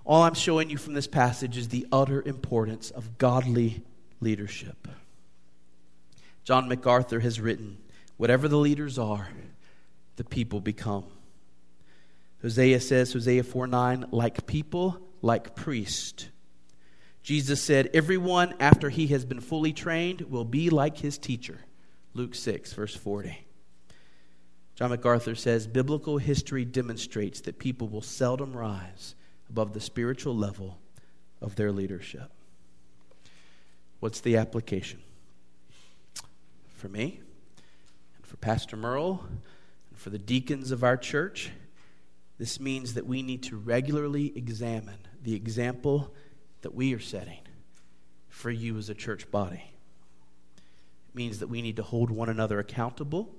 All 0.06 0.24
I'm 0.24 0.34
showing 0.34 0.70
you 0.70 0.78
from 0.78 0.94
this 0.94 1.08
passage 1.08 1.58
is 1.58 1.68
the 1.68 1.86
utter 1.92 2.22
importance 2.22 2.90
of 2.90 3.18
godly 3.18 3.84
leadership. 4.20 4.88
John 6.44 6.68
MacArthur 6.68 7.20
has 7.20 7.40
written 7.40 7.78
Whatever 8.18 8.50
the 8.50 8.58
leaders 8.58 9.00
are, 9.00 9.30
the 10.18 10.26
people 10.26 10.60
become. 10.60 11.06
Hosea 12.42 12.82
says, 12.82 13.14
Hosea 13.14 13.44
4 13.44 13.68
9, 13.68 14.08
like 14.12 14.46
people, 14.46 15.00
like 15.22 15.56
priest. 15.56 16.30
Jesus 17.24 17.62
said, 17.62 17.90
Everyone 17.94 18.56
after 18.60 18.90
he 18.90 19.08
has 19.08 19.24
been 19.26 19.40
fully 19.40 19.72
trained 19.72 20.22
will 20.22 20.46
be 20.46 20.70
like 20.70 20.98
his 20.98 21.18
teacher. 21.18 21.60
Luke 22.14 22.36
6, 22.36 22.74
verse 22.74 22.96
40. 22.96 23.46
John 24.76 24.90
MacArthur 24.90 25.36
says, 25.36 25.68
Biblical 25.68 26.18
history 26.18 26.66
demonstrates 26.66 27.42
that 27.42 27.60
people 27.60 27.88
will 27.88 28.02
seldom 28.02 28.56
rise 28.56 29.16
above 29.50 29.74
the 29.74 29.82
spiritual 29.82 30.36
level 30.36 30.80
of 31.42 31.56
their 31.56 31.72
leadership. 31.72 32.32
What's 34.00 34.22
the 34.22 34.38
application? 34.38 35.00
For 36.78 36.88
me, 36.88 37.20
and 38.18 38.26
for 38.26 38.38
Pastor 38.38 38.78
Merle, 38.78 39.24
and 39.90 40.00
for 40.00 40.10
the 40.10 40.18
deacons 40.18 40.72
of 40.72 40.84
our 40.84 40.96
church, 40.96 41.52
this 42.38 42.60
means 42.60 42.94
that 42.94 43.06
we 43.06 43.22
need 43.22 43.44
to 43.44 43.58
regularly 43.58 44.32
examine 44.38 45.00
the 45.22 45.36
example 45.36 46.14
that 46.62 46.74
we 46.74 46.94
are 46.94 47.00
setting 47.00 47.40
for 48.30 48.50
you 48.50 48.78
as 48.78 48.90
a 48.90 48.94
church 48.94 49.30
body. 49.30 49.64
It 51.10 51.16
means 51.16 51.40
that 51.40 51.48
we 51.48 51.62
need 51.62 51.76
to 51.76 51.84
hold 51.84 52.10
one 52.10 52.30
another 52.30 52.60
accountable. 52.60 53.36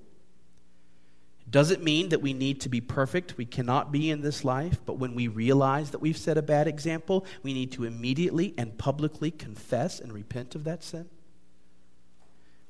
It 1.45 1.51
doesn't 1.51 1.83
mean 1.83 2.09
that 2.09 2.21
we 2.21 2.33
need 2.33 2.61
to 2.61 2.69
be 2.69 2.81
perfect. 2.81 3.37
We 3.37 3.45
cannot 3.45 3.91
be 3.91 4.09
in 4.09 4.21
this 4.21 4.43
life. 4.45 4.79
But 4.85 4.97
when 4.97 5.15
we 5.15 5.27
realize 5.27 5.91
that 5.91 5.99
we've 5.99 6.17
set 6.17 6.37
a 6.37 6.41
bad 6.41 6.67
example, 6.67 7.25
we 7.43 7.53
need 7.53 7.71
to 7.73 7.83
immediately 7.83 8.53
and 8.57 8.77
publicly 8.77 9.31
confess 9.31 9.99
and 9.99 10.13
repent 10.13 10.55
of 10.55 10.63
that 10.63 10.83
sin. 10.83 11.09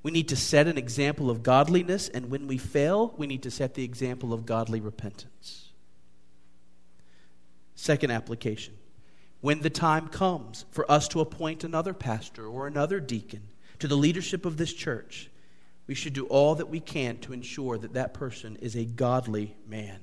We 0.03 0.11
need 0.11 0.29
to 0.29 0.35
set 0.35 0.67
an 0.67 0.77
example 0.77 1.29
of 1.29 1.43
godliness, 1.43 2.09
and 2.09 2.31
when 2.31 2.47
we 2.47 2.57
fail, 2.57 3.13
we 3.17 3.27
need 3.27 3.43
to 3.43 3.51
set 3.51 3.75
the 3.75 3.83
example 3.83 4.33
of 4.33 4.47
godly 4.47 4.79
repentance. 4.79 5.69
Second 7.75 8.11
application 8.11 8.75
when 9.41 9.61
the 9.61 9.69
time 9.71 10.07
comes 10.07 10.65
for 10.69 10.89
us 10.89 11.07
to 11.09 11.19
appoint 11.19 11.63
another 11.63 11.93
pastor 11.93 12.45
or 12.45 12.67
another 12.67 12.99
deacon 12.99 13.41
to 13.79 13.87
the 13.87 13.97
leadership 13.97 14.45
of 14.45 14.57
this 14.57 14.71
church, 14.71 15.30
we 15.91 15.95
should 15.95 16.13
do 16.13 16.25
all 16.27 16.55
that 16.55 16.69
we 16.69 16.79
can 16.79 17.17
to 17.17 17.33
ensure 17.33 17.77
that 17.77 17.95
that 17.95 18.13
person 18.13 18.57
is 18.61 18.77
a 18.77 18.85
godly 18.85 19.57
man. 19.67 19.99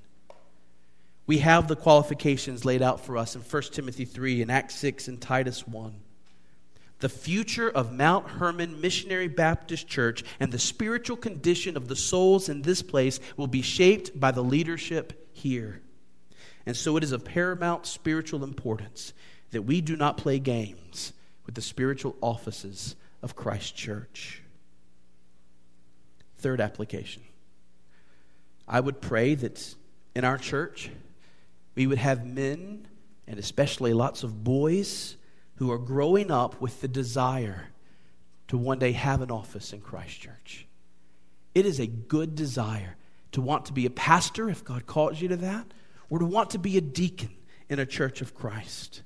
We 1.26 1.38
have 1.38 1.66
the 1.66 1.76
qualifications 1.76 2.66
laid 2.66 2.82
out 2.82 3.06
for 3.06 3.16
us 3.16 3.34
in 3.34 3.40
1 3.40 3.62
Timothy 3.72 4.04
3 4.04 4.42
and 4.42 4.52
Acts 4.52 4.74
6 4.74 5.08
and 5.08 5.18
Titus 5.18 5.66
1. 5.66 5.98
The 6.98 7.08
future 7.08 7.70
of 7.70 7.90
Mount 7.90 8.28
Hermon 8.28 8.82
Missionary 8.82 9.28
Baptist 9.28 9.88
Church 9.88 10.24
and 10.38 10.52
the 10.52 10.58
spiritual 10.58 11.16
condition 11.16 11.74
of 11.74 11.88
the 11.88 11.96
souls 11.96 12.50
in 12.50 12.60
this 12.60 12.82
place 12.82 13.18
will 13.38 13.46
be 13.46 13.62
shaped 13.62 14.20
by 14.20 14.30
the 14.30 14.44
leadership 14.44 15.30
here. 15.32 15.80
And 16.66 16.76
so 16.76 16.98
it 16.98 17.02
is 17.02 17.12
of 17.12 17.24
paramount 17.24 17.86
spiritual 17.86 18.44
importance 18.44 19.14
that 19.52 19.62
we 19.62 19.80
do 19.80 19.96
not 19.96 20.18
play 20.18 20.38
games 20.38 21.14
with 21.46 21.54
the 21.54 21.62
spiritual 21.62 22.14
offices 22.20 22.94
of 23.22 23.34
Christ 23.34 23.74
Church. 23.74 24.42
Third 26.38 26.60
application 26.60 27.22
I 28.66 28.80
would 28.80 29.00
pray 29.00 29.34
that 29.34 29.74
in 30.14 30.24
our 30.24 30.38
church 30.38 30.90
we 31.74 31.86
would 31.86 31.98
have 31.98 32.26
men, 32.26 32.86
and 33.26 33.38
especially 33.38 33.92
lots 33.92 34.22
of 34.22 34.44
boys, 34.44 35.16
who 35.56 35.70
are 35.70 35.78
growing 35.78 36.30
up 36.30 36.60
with 36.60 36.80
the 36.80 36.88
desire 36.88 37.68
to 38.48 38.56
one 38.56 38.78
day 38.78 38.92
have 38.92 39.20
an 39.20 39.30
office 39.30 39.72
in 39.72 39.80
Christ 39.80 40.20
Church. 40.20 40.66
It 41.54 41.66
is 41.66 41.80
a 41.80 41.86
good 41.86 42.34
desire 42.34 42.96
to 43.32 43.40
want 43.40 43.66
to 43.66 43.72
be 43.72 43.86
a 43.86 43.90
pastor 43.90 44.48
if 44.48 44.64
God 44.64 44.86
calls 44.86 45.20
you 45.20 45.28
to 45.28 45.36
that, 45.36 45.66
or 46.10 46.18
to 46.18 46.24
want 46.24 46.50
to 46.50 46.58
be 46.58 46.76
a 46.76 46.80
deacon 46.80 47.30
in 47.68 47.78
a 47.78 47.86
church 47.86 48.20
of 48.20 48.34
Christ. 48.34 49.02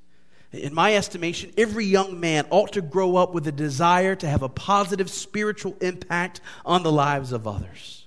In 0.53 0.75
my 0.75 0.95
estimation, 0.95 1.53
every 1.57 1.87
young 1.87 2.21
man 2.21 2.47
ought 2.51 2.73
to 2.73 2.83
grow 2.83 3.17
up 3.17 3.33
with 3.33 3.47
a 3.47 3.53
desire 3.53 4.15
to 4.17 4.29
have 4.29 4.43
a 4.43 4.49
positive 4.49 5.11
spiritual 5.11 5.77
impact 5.81 6.41
on 6.65 6.83
the 6.83 6.93
lives 6.93 7.33
of 7.33 7.47
others. 7.47 8.07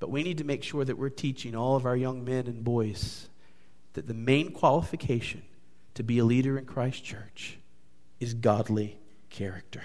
But 0.00 0.10
we 0.10 0.22
need 0.22 0.38
to 0.38 0.44
make 0.44 0.62
sure 0.62 0.84
that 0.84 0.96
we're 0.96 1.10
teaching 1.10 1.54
all 1.54 1.76
of 1.76 1.84
our 1.84 1.96
young 1.96 2.24
men 2.24 2.46
and 2.46 2.64
boys 2.64 3.28
that 3.92 4.06
the 4.06 4.14
main 4.14 4.52
qualification 4.52 5.42
to 5.94 6.02
be 6.02 6.18
a 6.18 6.24
leader 6.24 6.56
in 6.56 6.64
Christ 6.64 7.04
Church 7.04 7.58
is 8.20 8.32
godly 8.32 8.98
character. 9.28 9.82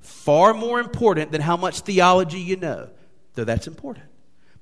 Far 0.00 0.54
more 0.54 0.80
important 0.80 1.32
than 1.32 1.40
how 1.40 1.56
much 1.56 1.80
theology 1.80 2.40
you 2.40 2.56
know, 2.56 2.88
though 3.34 3.44
that's 3.44 3.66
important 3.66 4.06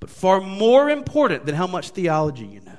but 0.00 0.10
far 0.10 0.40
more 0.40 0.90
important 0.90 1.46
than 1.46 1.54
how 1.54 1.66
much 1.66 1.90
theology 1.90 2.46
you 2.46 2.60
know. 2.60 2.78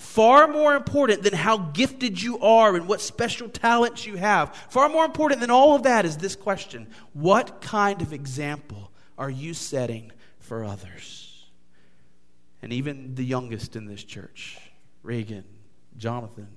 Far 0.00 0.48
more 0.48 0.74
important 0.74 1.22
than 1.22 1.34
how 1.34 1.58
gifted 1.58 2.20
you 2.20 2.38
are 2.40 2.74
and 2.74 2.88
what 2.88 3.02
special 3.02 3.50
talents 3.50 4.06
you 4.06 4.16
have. 4.16 4.56
Far 4.70 4.88
more 4.88 5.04
important 5.04 5.42
than 5.42 5.50
all 5.50 5.76
of 5.76 5.82
that 5.82 6.06
is 6.06 6.16
this 6.16 6.34
question 6.34 6.88
What 7.12 7.60
kind 7.60 8.00
of 8.00 8.14
example 8.14 8.90
are 9.18 9.28
you 9.28 9.52
setting 9.52 10.10
for 10.38 10.64
others? 10.64 11.50
And 12.62 12.72
even 12.72 13.14
the 13.14 13.24
youngest 13.24 13.76
in 13.76 13.84
this 13.84 14.02
church, 14.02 14.58
Reagan, 15.02 15.44
Jonathan, 15.98 16.48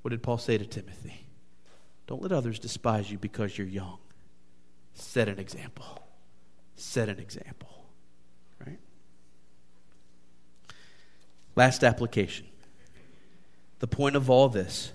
what 0.00 0.12
did 0.12 0.22
Paul 0.22 0.38
say 0.38 0.56
to 0.56 0.64
Timothy? 0.64 1.26
Don't 2.06 2.22
let 2.22 2.32
others 2.32 2.58
despise 2.58 3.10
you 3.10 3.18
because 3.18 3.58
you're 3.58 3.66
young. 3.66 3.98
Set 4.94 5.28
an 5.28 5.38
example. 5.38 6.02
Set 6.74 7.10
an 7.10 7.18
example. 7.18 7.81
Last 11.54 11.84
application. 11.84 12.46
The 13.80 13.86
point 13.86 14.16
of 14.16 14.30
all 14.30 14.48
this 14.48 14.92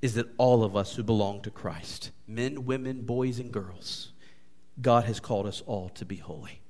is 0.00 0.14
that 0.14 0.28
all 0.38 0.64
of 0.64 0.76
us 0.76 0.94
who 0.94 1.02
belong 1.02 1.42
to 1.42 1.50
Christ, 1.50 2.10
men, 2.26 2.64
women, 2.64 3.02
boys, 3.02 3.38
and 3.38 3.52
girls, 3.52 4.12
God 4.80 5.04
has 5.04 5.20
called 5.20 5.46
us 5.46 5.62
all 5.66 5.88
to 5.90 6.04
be 6.04 6.16
holy. 6.16 6.60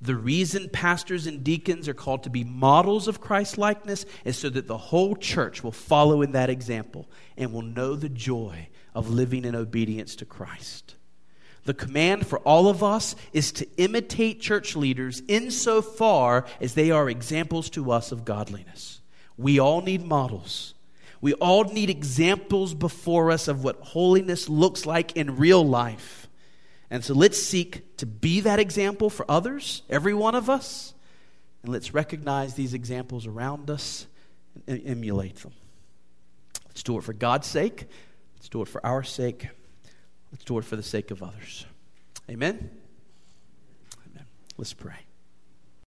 The 0.00 0.14
reason 0.14 0.68
pastors 0.72 1.26
and 1.26 1.42
deacons 1.42 1.88
are 1.88 1.94
called 1.94 2.22
to 2.22 2.30
be 2.30 2.44
models 2.44 3.08
of 3.08 3.20
Christ 3.20 3.58
likeness 3.58 4.06
is 4.24 4.38
so 4.38 4.48
that 4.50 4.68
the 4.68 4.78
whole 4.78 5.16
church 5.16 5.64
will 5.64 5.72
follow 5.72 6.22
in 6.22 6.32
that 6.32 6.50
example 6.50 7.08
and 7.36 7.52
will 7.52 7.62
know 7.62 7.96
the 7.96 8.08
joy 8.08 8.68
of 8.94 9.10
living 9.10 9.44
in 9.44 9.56
obedience 9.56 10.14
to 10.16 10.24
Christ. 10.24 10.94
The 11.68 11.74
command 11.74 12.26
for 12.26 12.38
all 12.38 12.66
of 12.68 12.82
us 12.82 13.14
is 13.34 13.52
to 13.52 13.68
imitate 13.76 14.40
church 14.40 14.74
leaders 14.74 15.20
insofar 15.28 16.46
as 16.62 16.72
they 16.72 16.90
are 16.90 17.10
examples 17.10 17.68
to 17.68 17.92
us 17.92 18.10
of 18.10 18.24
godliness. 18.24 19.02
We 19.36 19.58
all 19.58 19.82
need 19.82 20.02
models. 20.02 20.72
We 21.20 21.34
all 21.34 21.64
need 21.64 21.90
examples 21.90 22.72
before 22.72 23.30
us 23.30 23.48
of 23.48 23.64
what 23.64 23.82
holiness 23.82 24.48
looks 24.48 24.86
like 24.86 25.14
in 25.14 25.36
real 25.36 25.62
life. 25.62 26.26
And 26.88 27.04
so 27.04 27.12
let's 27.12 27.36
seek 27.36 27.98
to 27.98 28.06
be 28.06 28.40
that 28.40 28.58
example 28.58 29.10
for 29.10 29.30
others, 29.30 29.82
every 29.90 30.14
one 30.14 30.34
of 30.34 30.48
us, 30.48 30.94
and 31.62 31.70
let's 31.70 31.92
recognize 31.92 32.54
these 32.54 32.72
examples 32.72 33.26
around 33.26 33.68
us 33.68 34.06
and 34.66 34.80
emulate 34.86 35.36
them. 35.36 35.52
Let's 36.64 36.82
do 36.82 36.96
it 36.96 37.04
for 37.04 37.12
God's 37.12 37.46
sake. 37.46 37.84
Let's 38.36 38.48
do 38.48 38.62
it 38.62 38.68
for 38.68 38.80
our 38.86 39.02
sake. 39.02 39.48
Let's 40.32 40.44
do 40.44 40.58
it 40.58 40.64
for 40.64 40.76
the 40.76 40.82
sake 40.82 41.10
of 41.10 41.22
others. 41.22 41.66
Amen? 42.30 42.70
Amen. 44.06 44.26
Let's 44.56 44.74
pray. 44.74 45.07